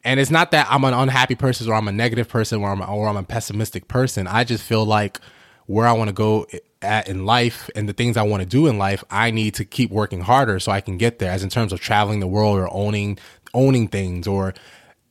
And 0.04 0.20
it's 0.20 0.32
not 0.32 0.52
that 0.52 0.68
I'm 0.70 0.84
an 0.84 0.94
unhappy 0.94 1.36
person 1.36 1.70
or 1.70 1.76
I'm 1.76 1.88
a 1.88 1.92
negative 1.92 2.28
person 2.28 2.62
or 2.62 2.72
I'm, 2.72 2.82
or 2.82 3.08
I'm 3.08 3.18
a 3.18 3.24
pessimistic 3.24 3.88
person. 3.88 4.28
I 4.28 4.44
just 4.44 4.64
feel 4.64 4.86
like 4.86 5.20
where 5.68 5.88
I 5.88 5.94
want 5.94 6.10
to 6.10 6.14
go 6.14 6.48
at 6.82 7.08
in 7.08 7.26
life 7.26 7.70
and 7.76 7.88
the 7.88 7.94
things 7.94 8.18
I 8.18 8.24
want 8.24 8.42
to 8.42 8.50
do 8.50 8.68
in 8.68 8.78
life, 8.78 9.04
I 9.10 9.32
need 9.32 9.54
to 9.56 9.66
keep 9.66 9.92
working 9.92 10.22
harder 10.22 10.60
so 10.60 10.72
I 10.72 10.82
can 10.82 10.98
get 10.98 11.20
there. 11.20 11.32
As 11.32 11.44
in 11.44 11.50
terms 11.50 11.72
of 11.72 11.80
traveling 11.80 12.20
the 12.20 12.28
world 12.28 12.58
or 12.58 12.72
owning 12.74 13.18
owning 13.54 13.88
things 13.88 14.28
or 14.28 14.54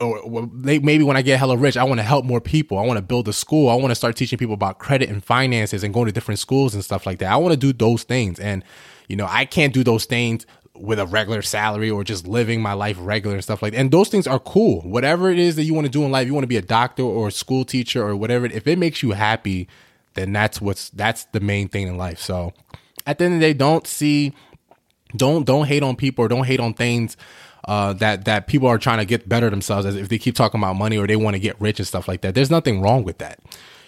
or 0.00 0.48
maybe 0.52 1.02
when 1.04 1.16
I 1.16 1.22
get 1.22 1.38
hella 1.38 1.58
rich, 1.58 1.76
I 1.76 1.84
want 1.84 1.98
to 1.98 2.04
help 2.04 2.24
more 2.24 2.40
people. 2.40 2.78
I 2.78 2.86
want 2.86 2.96
to 2.96 3.02
build 3.02 3.28
a 3.28 3.34
school. 3.34 3.68
I 3.68 3.74
want 3.74 3.90
to 3.90 3.94
start 3.94 4.16
teaching 4.16 4.38
people 4.38 4.54
about 4.54 4.78
credit 4.78 5.10
and 5.10 5.22
finances 5.22 5.84
and 5.84 5.92
going 5.92 6.06
to 6.06 6.12
different 6.12 6.40
schools 6.40 6.74
and 6.74 6.82
stuff 6.82 7.04
like 7.04 7.18
that. 7.18 7.30
I 7.30 7.36
want 7.36 7.52
to 7.52 7.58
do 7.58 7.74
those 7.74 8.02
things. 8.04 8.40
And, 8.40 8.64
you 9.08 9.16
know, 9.16 9.26
I 9.28 9.44
can't 9.44 9.74
do 9.74 9.84
those 9.84 10.06
things 10.06 10.46
with 10.80 10.98
a 10.98 11.06
regular 11.06 11.42
salary 11.42 11.90
or 11.90 12.02
just 12.04 12.26
living 12.26 12.60
my 12.60 12.72
life 12.72 12.96
regular 13.00 13.36
and 13.36 13.44
stuff 13.44 13.62
like 13.62 13.72
that. 13.72 13.78
And 13.78 13.90
those 13.90 14.08
things 14.08 14.26
are 14.26 14.38
cool. 14.38 14.80
Whatever 14.82 15.30
it 15.30 15.38
is 15.38 15.56
that 15.56 15.64
you 15.64 15.74
want 15.74 15.86
to 15.86 15.90
do 15.90 16.04
in 16.04 16.10
life, 16.10 16.26
you 16.26 16.34
want 16.34 16.44
to 16.44 16.48
be 16.48 16.56
a 16.56 16.62
doctor 16.62 17.02
or 17.02 17.28
a 17.28 17.32
school 17.32 17.64
teacher 17.64 18.06
or 18.06 18.16
whatever. 18.16 18.46
If 18.46 18.66
it 18.66 18.78
makes 18.78 19.02
you 19.02 19.12
happy, 19.12 19.68
then 20.14 20.32
that's 20.32 20.60
what's 20.60 20.90
that's 20.90 21.24
the 21.26 21.40
main 21.40 21.68
thing 21.68 21.86
in 21.86 21.96
life. 21.96 22.18
So 22.18 22.52
at 23.06 23.18
the 23.18 23.24
end 23.24 23.34
of 23.34 23.40
the 23.40 23.46
day, 23.46 23.52
don't 23.52 23.86
see 23.86 24.32
don't 25.16 25.44
don't 25.44 25.66
hate 25.66 25.82
on 25.82 25.96
people 25.96 26.24
or 26.24 26.28
don't 26.28 26.46
hate 26.46 26.60
on 26.60 26.74
things 26.74 27.16
uh, 27.66 27.92
that 27.94 28.24
that 28.24 28.46
people 28.46 28.68
are 28.68 28.78
trying 28.78 28.98
to 28.98 29.04
get 29.04 29.28
better 29.28 29.50
themselves 29.50 29.86
as 29.86 29.96
if 29.96 30.08
they 30.08 30.18
keep 30.18 30.34
talking 30.34 30.60
about 30.60 30.74
money 30.76 30.96
or 30.96 31.06
they 31.06 31.16
want 31.16 31.34
to 31.34 31.40
get 31.40 31.60
rich 31.60 31.78
and 31.78 31.86
stuff 31.86 32.08
like 32.08 32.22
that. 32.22 32.34
There's 32.34 32.50
nothing 32.50 32.80
wrong 32.80 33.04
with 33.04 33.18
that. 33.18 33.38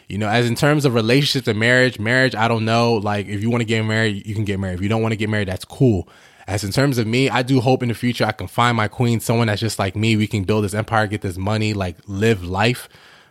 You 0.09 0.18
know, 0.18 0.28
as 0.28 0.46
in 0.46 0.57
terms 0.57 0.85
of 0.85 0.92
relationships 0.92 1.48
and 1.48 1.59
marriage, 1.59 1.98
marriage, 1.98 2.35
I 2.35 2.46
don't 2.46 2.66
know. 2.66 2.94
Like, 2.94 3.28
if 3.28 3.40
you 3.40 3.48
want 3.48 3.62
to 3.62 3.64
get 3.64 3.83
married, 3.83 4.26
you 4.26 4.35
can 4.35 4.44
get 4.44 4.61
married. 4.61 4.74
If 4.74 4.83
you 4.83 4.88
don't 4.90 5.00
want 5.00 5.12
to 5.12 5.16
get 5.16 5.31
married, 5.31 5.48
that's 5.48 5.64
cool. 5.64 6.07
As 6.52 6.62
in 6.64 6.70
terms 6.70 6.98
of 6.98 7.06
me, 7.06 7.30
I 7.30 7.40
do 7.40 7.62
hope 7.62 7.82
in 7.82 7.88
the 7.88 7.94
future 7.94 8.26
I 8.26 8.32
can 8.32 8.46
find 8.46 8.76
my 8.76 8.86
queen, 8.86 9.20
someone 9.20 9.46
that's 9.46 9.58
just 9.58 9.78
like 9.78 9.96
me. 9.96 10.16
We 10.16 10.26
can 10.26 10.44
build 10.44 10.64
this 10.64 10.74
empire, 10.74 11.06
get 11.06 11.22
this 11.22 11.38
money, 11.38 11.72
like 11.72 11.96
live 12.06 12.44
life, 12.44 12.90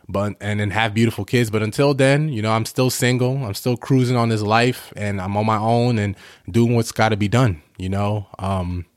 but 0.09 0.33
and 0.41 0.59
then 0.59 0.71
have 0.71 0.95
beautiful 0.95 1.23
kids. 1.23 1.51
But 1.51 1.61
until 1.61 1.93
then, 1.93 2.29
you 2.29 2.41
know, 2.41 2.51
I'm 2.51 2.65
still 2.65 2.89
single. 2.89 3.45
I'm 3.45 3.53
still 3.53 3.77
cruising 3.77 4.17
on 4.17 4.29
this 4.29 4.41
life, 4.41 4.91
and 4.95 5.21
I'm 5.21 5.37
on 5.37 5.45
my 5.45 5.59
own 5.59 5.99
and 5.99 6.15
doing 6.49 6.73
what's 6.73 6.91
got 6.91 7.09
to 7.09 7.15
be 7.15 7.27
done. 7.27 7.61
You 7.77 7.89
know, 7.89 8.25
um, 8.39 8.87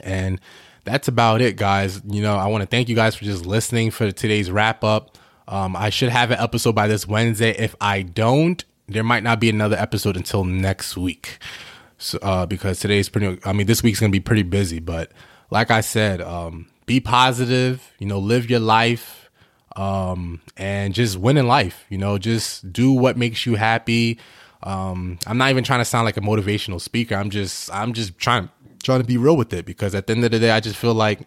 and 0.00 0.40
that's 0.82 1.06
about 1.06 1.40
it, 1.40 1.54
guys. 1.54 2.02
You 2.08 2.22
know, 2.22 2.34
I 2.34 2.48
want 2.48 2.62
to 2.62 2.66
thank 2.66 2.88
you 2.88 2.96
guys 2.96 3.14
for 3.14 3.24
just 3.24 3.46
listening 3.46 3.92
for 3.92 4.10
today's 4.10 4.50
wrap 4.50 4.82
up. 4.82 5.16
Um, 5.46 5.76
I 5.76 5.90
should 5.90 6.08
have 6.08 6.32
an 6.32 6.40
episode 6.40 6.74
by 6.74 6.88
this 6.88 7.06
Wednesday. 7.06 7.50
If 7.50 7.76
I 7.80 8.02
don't, 8.02 8.64
there 8.88 9.04
might 9.04 9.22
not 9.22 9.38
be 9.38 9.48
another 9.48 9.76
episode 9.76 10.16
until 10.16 10.42
next 10.42 10.96
week. 10.96 11.38
So, 12.04 12.18
uh, 12.20 12.44
because 12.44 12.80
today's 12.80 13.08
pretty, 13.08 13.38
I 13.46 13.54
mean, 13.54 13.66
this 13.66 13.82
week's 13.82 13.98
to 14.00 14.08
be 14.10 14.20
pretty 14.20 14.42
busy, 14.42 14.78
but 14.78 15.10
like 15.50 15.70
I 15.70 15.80
said, 15.80 16.20
um, 16.20 16.66
be 16.84 17.00
positive, 17.00 17.90
you 17.98 18.06
know, 18.06 18.18
live 18.18 18.50
your 18.50 18.60
life, 18.60 19.30
um, 19.74 20.42
and 20.58 20.92
just 20.92 21.16
win 21.16 21.38
in 21.38 21.46
life, 21.46 21.86
you 21.88 21.96
know, 21.96 22.18
just 22.18 22.70
do 22.70 22.92
what 22.92 23.16
makes 23.16 23.46
you 23.46 23.54
happy. 23.54 24.18
Um, 24.62 25.18
I'm 25.26 25.38
not 25.38 25.48
even 25.48 25.64
trying 25.64 25.80
to 25.80 25.86
sound 25.86 26.04
like 26.04 26.18
a 26.18 26.20
motivational 26.20 26.78
speaker. 26.78 27.14
I'm 27.14 27.30
just, 27.30 27.72
I'm 27.72 27.94
just 27.94 28.18
trying, 28.18 28.50
trying 28.82 29.00
to 29.00 29.06
be 29.06 29.16
real 29.16 29.36
with 29.38 29.54
it 29.54 29.64
because 29.64 29.94
at 29.94 30.06
the 30.06 30.12
end 30.12 30.24
of 30.24 30.30
the 30.30 30.38
day, 30.38 30.50
I 30.50 30.60
just 30.60 30.76
feel 30.76 30.92
like 30.92 31.20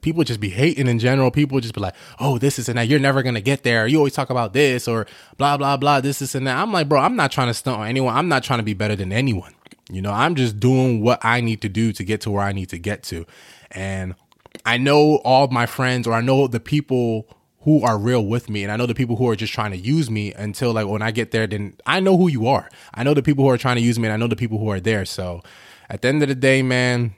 people 0.00 0.24
just 0.24 0.40
be 0.40 0.48
hating 0.48 0.86
in 0.86 0.98
general. 0.98 1.30
People 1.30 1.60
just 1.60 1.74
be 1.74 1.80
like, 1.80 1.94
oh, 2.18 2.38
this 2.38 2.58
is 2.58 2.68
and 2.68 2.78
that. 2.78 2.88
You're 2.88 3.00
never 3.00 3.22
gonna 3.22 3.40
get 3.40 3.62
there. 3.62 3.86
You 3.86 3.98
always 3.98 4.14
talk 4.14 4.30
about 4.30 4.52
this 4.52 4.88
or 4.88 5.06
blah 5.36 5.56
blah 5.56 5.76
blah. 5.76 6.00
This 6.00 6.22
is 6.22 6.34
and 6.34 6.46
that. 6.46 6.56
I'm 6.56 6.72
like, 6.72 6.88
bro, 6.88 7.00
I'm 7.00 7.16
not 7.16 7.32
trying 7.32 7.48
to 7.48 7.54
stunt 7.54 7.80
on 7.80 7.86
anyone. 7.86 8.14
I'm 8.14 8.28
not 8.28 8.42
trying 8.42 8.58
to 8.58 8.64
be 8.64 8.74
better 8.74 8.96
than 8.96 9.12
anyone. 9.12 9.54
You 9.90 10.02
know, 10.02 10.12
I'm 10.12 10.36
just 10.36 10.60
doing 10.60 11.02
what 11.02 11.18
I 11.24 11.40
need 11.40 11.62
to 11.62 11.68
do 11.68 11.92
to 11.92 12.04
get 12.04 12.20
to 12.22 12.30
where 12.30 12.42
I 12.42 12.52
need 12.52 12.68
to 12.68 12.78
get 12.78 13.02
to. 13.04 13.26
And 13.72 14.14
I 14.64 14.78
know 14.78 15.16
all 15.24 15.48
my 15.48 15.66
friends 15.66 16.06
or 16.06 16.12
I 16.12 16.20
know 16.20 16.46
the 16.46 16.60
people 16.60 17.26
who 17.62 17.82
are 17.82 17.98
real 17.98 18.24
with 18.24 18.48
me 18.48 18.62
and 18.62 18.72
I 18.72 18.76
know 18.76 18.86
the 18.86 18.94
people 18.94 19.16
who 19.16 19.28
are 19.28 19.36
just 19.36 19.52
trying 19.52 19.72
to 19.72 19.76
use 19.76 20.10
me 20.10 20.32
until 20.32 20.72
like 20.72 20.86
when 20.86 21.02
I 21.02 21.10
get 21.10 21.30
there 21.30 21.46
then 21.46 21.76
I 21.86 22.00
know 22.00 22.16
who 22.16 22.28
you 22.28 22.46
are. 22.46 22.70
I 22.94 23.02
know 23.02 23.14
the 23.14 23.22
people 23.22 23.44
who 23.44 23.50
are 23.50 23.58
trying 23.58 23.76
to 23.76 23.82
use 23.82 23.98
me 23.98 24.06
and 24.06 24.14
I 24.14 24.16
know 24.16 24.28
the 24.28 24.36
people 24.36 24.58
who 24.58 24.70
are 24.70 24.80
there. 24.80 25.04
So 25.04 25.42
at 25.88 26.02
the 26.02 26.08
end 26.08 26.22
of 26.22 26.28
the 26.28 26.34
day, 26.34 26.62
man, 26.62 27.14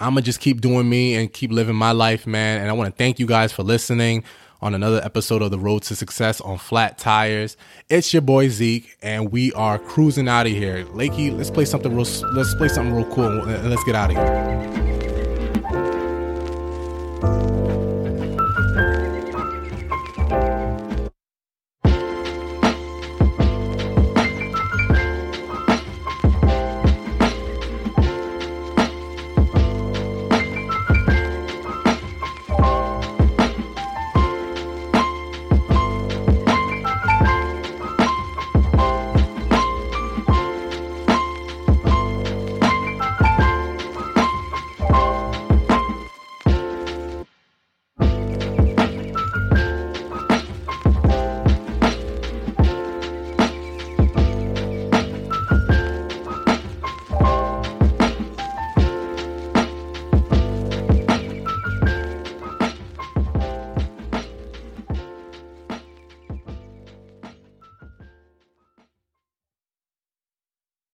I'm 0.00 0.10
gonna 0.10 0.22
just 0.22 0.40
keep 0.40 0.60
doing 0.60 0.88
me 0.88 1.16
and 1.16 1.32
keep 1.32 1.50
living 1.50 1.74
my 1.74 1.90
life, 1.90 2.26
man. 2.26 2.60
And 2.60 2.70
I 2.70 2.72
want 2.72 2.92
to 2.92 2.96
thank 2.96 3.18
you 3.18 3.26
guys 3.26 3.52
for 3.52 3.64
listening 3.64 4.22
on 4.60 4.74
another 4.74 5.00
episode 5.04 5.42
of 5.42 5.50
the 5.50 5.58
Road 5.58 5.82
to 5.82 5.96
Success 5.96 6.40
on 6.40 6.56
Flat 6.58 6.98
Tires. 6.98 7.56
It's 7.88 8.12
your 8.12 8.22
boy 8.22 8.48
Zeek, 8.48 8.96
and 9.02 9.32
we 9.32 9.52
are 9.54 9.78
cruising 9.78 10.28
out 10.28 10.46
of 10.46 10.52
here. 10.52 10.84
Lakey, 10.86 11.36
let's 11.36 11.50
play 11.50 11.64
something 11.64 11.94
real. 11.96 12.06
Let's 12.32 12.54
play 12.54 12.68
something 12.68 12.94
real 12.94 13.12
cool, 13.12 13.42
and 13.42 13.70
let's 13.70 13.82
get 13.84 13.96
out 13.96 14.10
of 14.10 14.16
here. 14.16 14.97